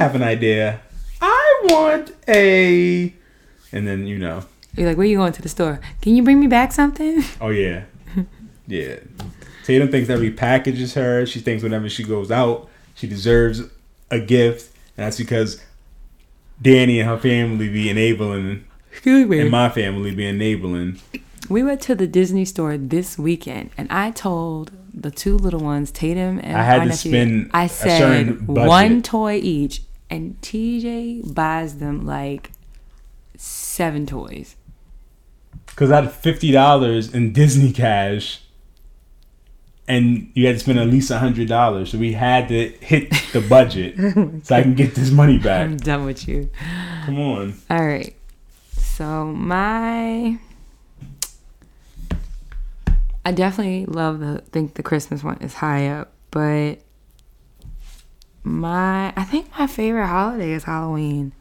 [0.00, 0.80] have an idea.
[1.20, 3.14] I want a,
[3.70, 4.44] and then you know,
[4.74, 5.78] You're like, where you going to the store?
[6.00, 7.22] Can you bring me back something?
[7.40, 7.84] oh yeah,
[8.66, 8.96] yeah.
[9.64, 11.26] Tatum thinks every package is her.
[11.26, 13.62] She thinks whenever she goes out, she deserves
[14.10, 15.62] a gift, and that's because
[16.62, 18.64] Danny and her family be enabling,
[19.04, 20.98] and my family be enabling.
[21.50, 25.90] We went to the Disney store this weekend, and I told the two little ones,
[25.90, 32.04] Tatum and I had to spend I said one toy each, and TJ buys them
[32.04, 32.50] like
[33.36, 34.56] seven toys.
[35.66, 38.42] Because I had fifty dollars in Disney cash,
[39.88, 41.92] and you had to spend at least hundred dollars.
[41.92, 43.96] So we had to hit the budget
[44.44, 45.62] so I can get this money back.
[45.64, 46.50] I'm done with you.
[47.06, 47.54] Come on.
[47.70, 48.14] All right.
[48.72, 50.38] So my
[53.24, 56.76] I definitely love the think the Christmas one is high up, but
[58.42, 61.32] my I think my favorite holiday is Halloween.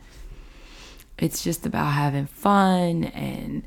[1.18, 3.64] It's just about having fun and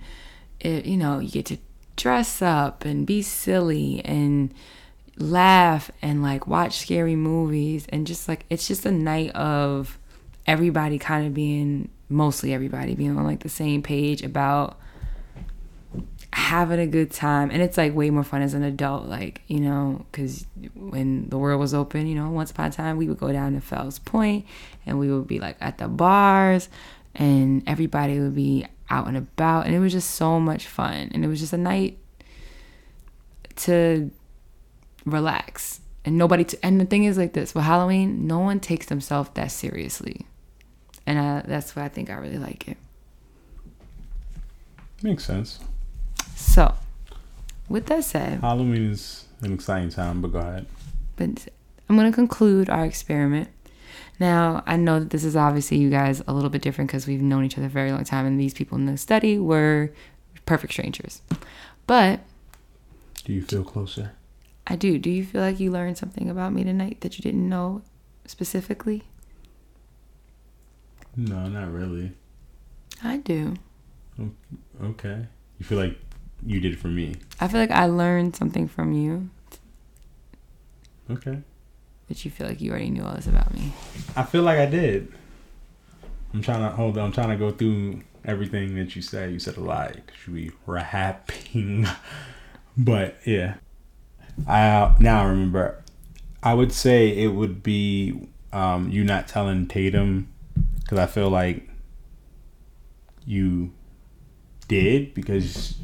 [0.61, 1.59] it, you know, you get to
[1.97, 4.55] dress up and be silly and
[5.19, 9.99] laugh and like watch scary movies and just like it's just a night of
[10.47, 14.79] everybody kind of being mostly everybody being on like the same page about
[16.33, 17.51] having a good time.
[17.51, 21.39] And it's like way more fun as an adult like you know because when the
[21.39, 23.99] world was open you know once upon a time we would go down to fells
[23.99, 24.47] point
[24.87, 26.69] and we would be like at the bars
[27.15, 29.67] and everybody would be out and about.
[29.67, 31.11] And it was just so much fun.
[31.13, 31.99] And it was just a night
[33.57, 34.11] to
[35.05, 35.81] relax.
[36.05, 39.31] And nobody t- and the thing is like this for halloween no one takes themselves
[39.35, 40.27] that seriously.
[41.07, 42.77] And uh, that's why i think i really like it.
[45.01, 45.61] Makes sense.
[46.35, 46.75] So
[47.69, 50.67] with that said Halloween is an exciting time, but go ahead.
[51.17, 51.49] but
[51.89, 53.49] i'm going to conclude our experiment
[54.21, 57.21] now i know that this is obviously you guys a little bit different because we've
[57.23, 59.91] known each other a very long time and these people in the study were
[60.47, 61.21] perfect strangers
[61.87, 62.21] but
[63.25, 64.13] Do you feel closer?
[64.69, 67.49] i do do you feel like you learned something about me tonight that you didn't
[67.49, 67.83] know
[68.27, 69.03] specifically
[71.17, 72.13] No, not really.
[73.03, 73.55] i do
[74.83, 75.27] Okay.
[75.59, 75.99] You feel like
[76.45, 77.17] you did for me.
[77.41, 79.31] I feel like I learned something from you
[81.11, 81.39] Okay.
[82.09, 83.73] that you feel like you already knew all this about me.
[84.17, 85.13] I feel like I did.
[86.33, 87.07] I'm trying to hold on.
[87.07, 89.31] I'm trying to go through everything that you said.
[89.33, 89.97] You said a lot.
[90.23, 91.87] Should we rapping?
[92.77, 93.57] but yeah,
[94.49, 95.83] I now I remember.
[96.43, 100.33] I would say it would be um, you not telling Tatum
[100.81, 101.69] because I feel like
[103.27, 103.73] you
[104.69, 105.75] did because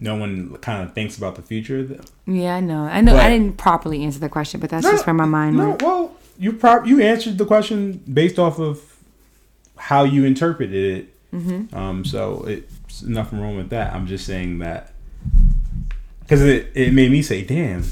[0.00, 2.00] no one kind of thinks about the future.
[2.26, 2.84] Yeah, I know.
[2.84, 3.12] I know.
[3.12, 5.82] But- I didn't properly answer the question, but that's just where my mind No, went.
[5.82, 8.80] well, you prop you answered the question based off of
[9.76, 11.14] how you interpreted it.
[11.34, 11.76] Mm-hmm.
[11.76, 13.94] Um, so it's nothing wrong with that.
[13.94, 14.92] I'm just saying that
[16.22, 17.84] because it it made me say, "Damn,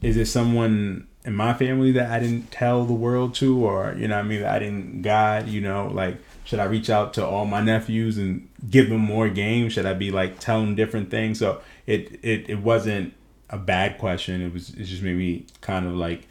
[0.00, 4.08] is it someone in my family that I didn't tell the world to, or you
[4.08, 5.48] know, what I mean, that I didn't guide?
[5.48, 6.16] You know, like."
[6.48, 9.74] Should I reach out to all my nephews and give them more games?
[9.74, 11.38] Should I be like telling different things?
[11.38, 13.12] So it it, it wasn't
[13.50, 14.40] a bad question.
[14.40, 16.26] It was it just made me kind of like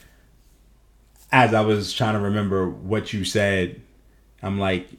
[1.32, 3.80] as I was trying to remember what you said,
[4.41, 4.89] I'm like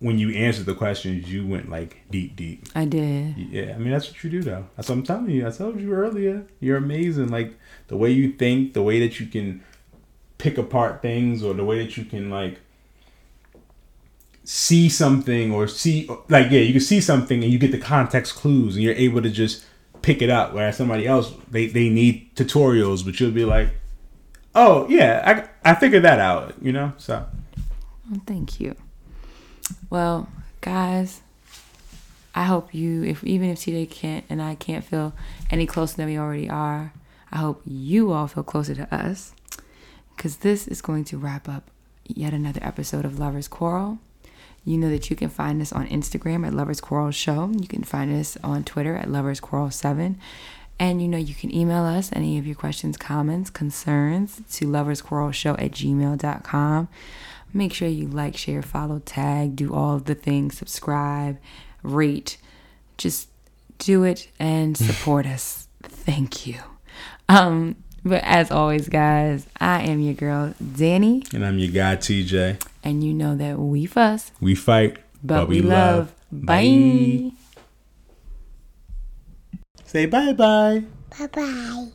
[0.00, 2.66] when you answered the questions, you went like deep, deep.
[2.74, 3.38] I did.
[3.38, 4.66] Yeah, I mean that's what you do though.
[4.76, 5.46] That's what I'm telling you.
[5.46, 6.44] I told you earlier.
[6.60, 7.28] You're amazing.
[7.28, 7.56] Like
[7.86, 9.64] the way you think, the way that you can
[10.36, 12.60] pick apart things, or the way that you can like
[14.50, 18.34] see something or see like yeah, you can see something and you get the context
[18.34, 19.62] clues and you're able to just
[20.00, 20.54] pick it up.
[20.54, 23.68] Whereas somebody else they they need tutorials, but you'll be like,
[24.54, 26.54] oh yeah, I I figured that out.
[26.62, 27.26] You know, so.
[28.24, 28.74] Thank you.
[29.90, 30.30] Well,
[30.62, 31.20] guys,
[32.34, 35.12] I hope you, if even if TJ can't and I can't feel
[35.50, 36.94] any closer than we already are,
[37.30, 39.34] I hope you all feel closer to us,
[40.16, 41.70] because this is going to wrap up
[42.06, 43.98] yet another episode of Lovers Quarrel.
[44.64, 47.50] You know that you can find us on Instagram at Lovers Quarrel Show.
[47.58, 50.18] You can find us on Twitter at Lovers Quarrel 7.
[50.80, 55.60] And you know you can email us any of your questions, comments, concerns to loversquarrelshow
[55.60, 56.88] at gmail.com.
[57.52, 61.38] Make sure you like, share, follow, tag, do all of the things, subscribe,
[61.82, 62.36] rate.
[62.96, 63.28] Just
[63.78, 65.66] do it and support us.
[65.82, 66.58] Thank you.
[67.28, 72.62] Um, but as always, guys, I am your girl, Danny, And I'm your guy TJ.
[72.84, 76.12] and you know that we fuss, We fight, but, we, love.
[76.30, 77.32] Bye.
[79.84, 80.84] Say bye bye.
[81.18, 81.88] Bye bye.